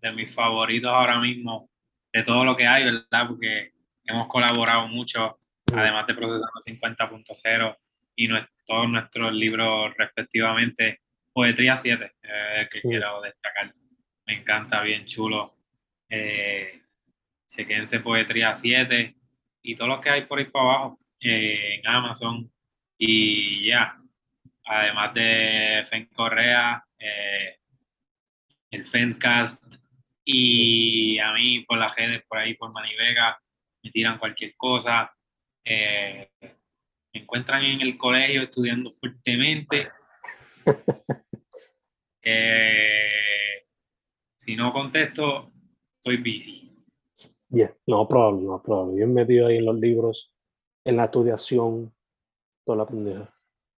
de 0.00 0.12
mis 0.12 0.34
favoritos 0.34 0.90
ahora 0.90 1.20
mismo, 1.20 1.70
de 2.12 2.24
todo 2.24 2.44
lo 2.44 2.56
que 2.56 2.66
hay, 2.66 2.84
¿verdad? 2.84 3.28
Porque 3.28 3.72
hemos 4.04 4.26
colaborado 4.26 4.88
mucho, 4.88 5.38
además 5.72 6.06
de 6.08 6.14
Procesando 6.14 6.50
50.0 6.66 7.76
y 8.16 8.28
todos 8.66 8.88
nuestros 8.90 9.32
libros 9.32 9.94
respectivamente. 9.96 11.00
Poetría 11.32 11.76
7, 11.76 12.12
eh, 12.22 12.68
que 12.70 12.80
quiero 12.80 13.20
destacar. 13.20 13.72
Me 14.30 14.36
encanta, 14.36 14.80
bien 14.82 15.06
chulo. 15.06 15.56
Eh, 16.08 16.82
chequense 17.48 17.98
Poetría 17.98 18.54
7 18.54 19.16
y 19.60 19.74
todo 19.74 19.88
lo 19.88 20.00
que 20.00 20.08
hay 20.08 20.24
por 20.26 20.38
ahí 20.38 20.44
para 20.44 20.64
abajo 20.66 21.00
eh, 21.18 21.80
en 21.80 21.86
Amazon. 21.88 22.52
Y 22.96 23.66
ya, 23.66 24.00
además 24.66 25.14
de 25.14 25.82
Fen 25.84 26.06
Correa, 26.14 26.80
eh, 26.96 27.58
el 28.70 28.84
Fencast 28.84 29.82
y 30.24 31.18
a 31.18 31.32
mí 31.32 31.64
por 31.64 31.78
las 31.78 31.96
redes, 31.96 32.22
por 32.28 32.38
ahí 32.38 32.54
por 32.54 32.72
Manivega, 32.72 33.36
me 33.82 33.90
tiran 33.90 34.16
cualquier 34.18 34.54
cosa. 34.56 35.12
Eh, 35.64 36.30
me 36.40 37.20
encuentran 37.20 37.64
en 37.64 37.80
el 37.80 37.98
colegio 37.98 38.42
estudiando 38.42 38.92
fuertemente. 38.92 39.90
Eh, 42.22 43.49
si 44.50 44.56
no 44.56 44.72
contesto, 44.72 45.52
estoy 45.94 46.16
busy. 46.16 46.76
Yeah, 47.50 47.72
no 47.86 48.08
probable, 48.08 48.42
no 48.42 48.60
probable. 48.60 48.96
Bien 48.96 49.14
metido 49.14 49.46
ahí 49.46 49.58
en 49.58 49.64
los 49.64 49.78
libros, 49.78 50.32
en 50.84 50.96
la 50.96 51.04
estudiación, 51.04 51.94
toda 52.64 52.78
la 52.78 52.86
pendeja. 52.86 53.32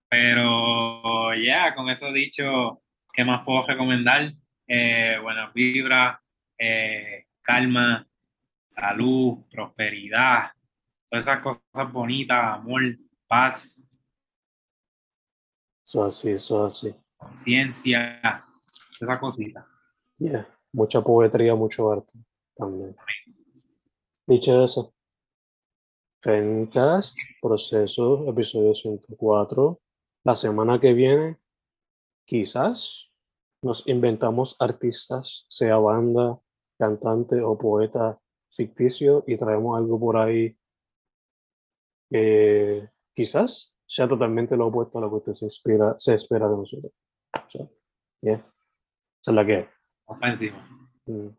Pero 0.09 1.35
ya, 1.35 1.75
con 1.75 1.91
eso 1.91 2.11
dicho, 2.11 2.83
¿qué 3.13 3.23
más 3.23 3.45
puedo 3.45 3.67
recomendar? 3.67 4.33
Eh, 4.67 5.19
buenas 5.23 5.53
vibras, 5.53 6.19
eh, 6.57 7.27
calma, 7.43 8.09
salud, 8.67 9.45
prosperidad, 9.51 10.53
todas 11.11 11.27
esas 11.27 11.41
cosas 11.41 11.93
bonitas, 11.93 12.55
amor, 12.55 12.97
paz. 13.29 13.87
Eso 15.85 16.05
así, 16.07 16.31
eso 16.31 16.65
así. 16.65 16.95
Conciencia, 17.19 18.47
esas 18.99 19.19
cositas. 19.19 19.67
Yeah. 20.17 20.47
Mucha 20.73 21.03
poetría, 21.03 21.55
mucho 21.55 21.91
arte 21.91 22.13
también. 22.57 22.97
Dicho 24.27 24.63
eso, 24.63 24.95
Fencast, 26.23 27.17
proceso, 27.41 28.29
episodio 28.29 28.75
104. 28.75 29.81
La 30.25 30.35
semana 30.35 30.81
que 30.81 30.93
viene, 30.95 31.39
quizás 32.25 33.11
nos 33.61 33.87
inventamos 33.89 34.57
artistas, 34.61 35.45
sea 35.49 35.77
banda, 35.79 36.41
cantante 36.79 37.41
o 37.43 37.59
poeta 37.59 38.21
ficticio, 38.51 39.25
y 39.27 39.37
traemos 39.37 39.77
algo 39.77 39.99
por 39.99 40.17
ahí 40.17 40.57
que 42.09 42.89
quizás 43.15 43.75
sea 43.87 44.07
totalmente 44.09 44.57
lo 44.57 44.69
opuesto 44.69 44.99
a 44.99 45.01
lo 45.01 45.11
que 45.11 45.17
usted 45.17 45.35
se, 45.35 45.45
inspira, 45.47 45.95
se 45.99 46.15
espera 46.15 46.49
de 46.49 46.57
nosotros. 46.57 46.93
O 47.35 47.51
sea, 47.51 47.69
Esa 48.23 48.43
es 49.27 49.35
la 49.35 49.47
que 49.47 49.69
Mm. 51.09 51.33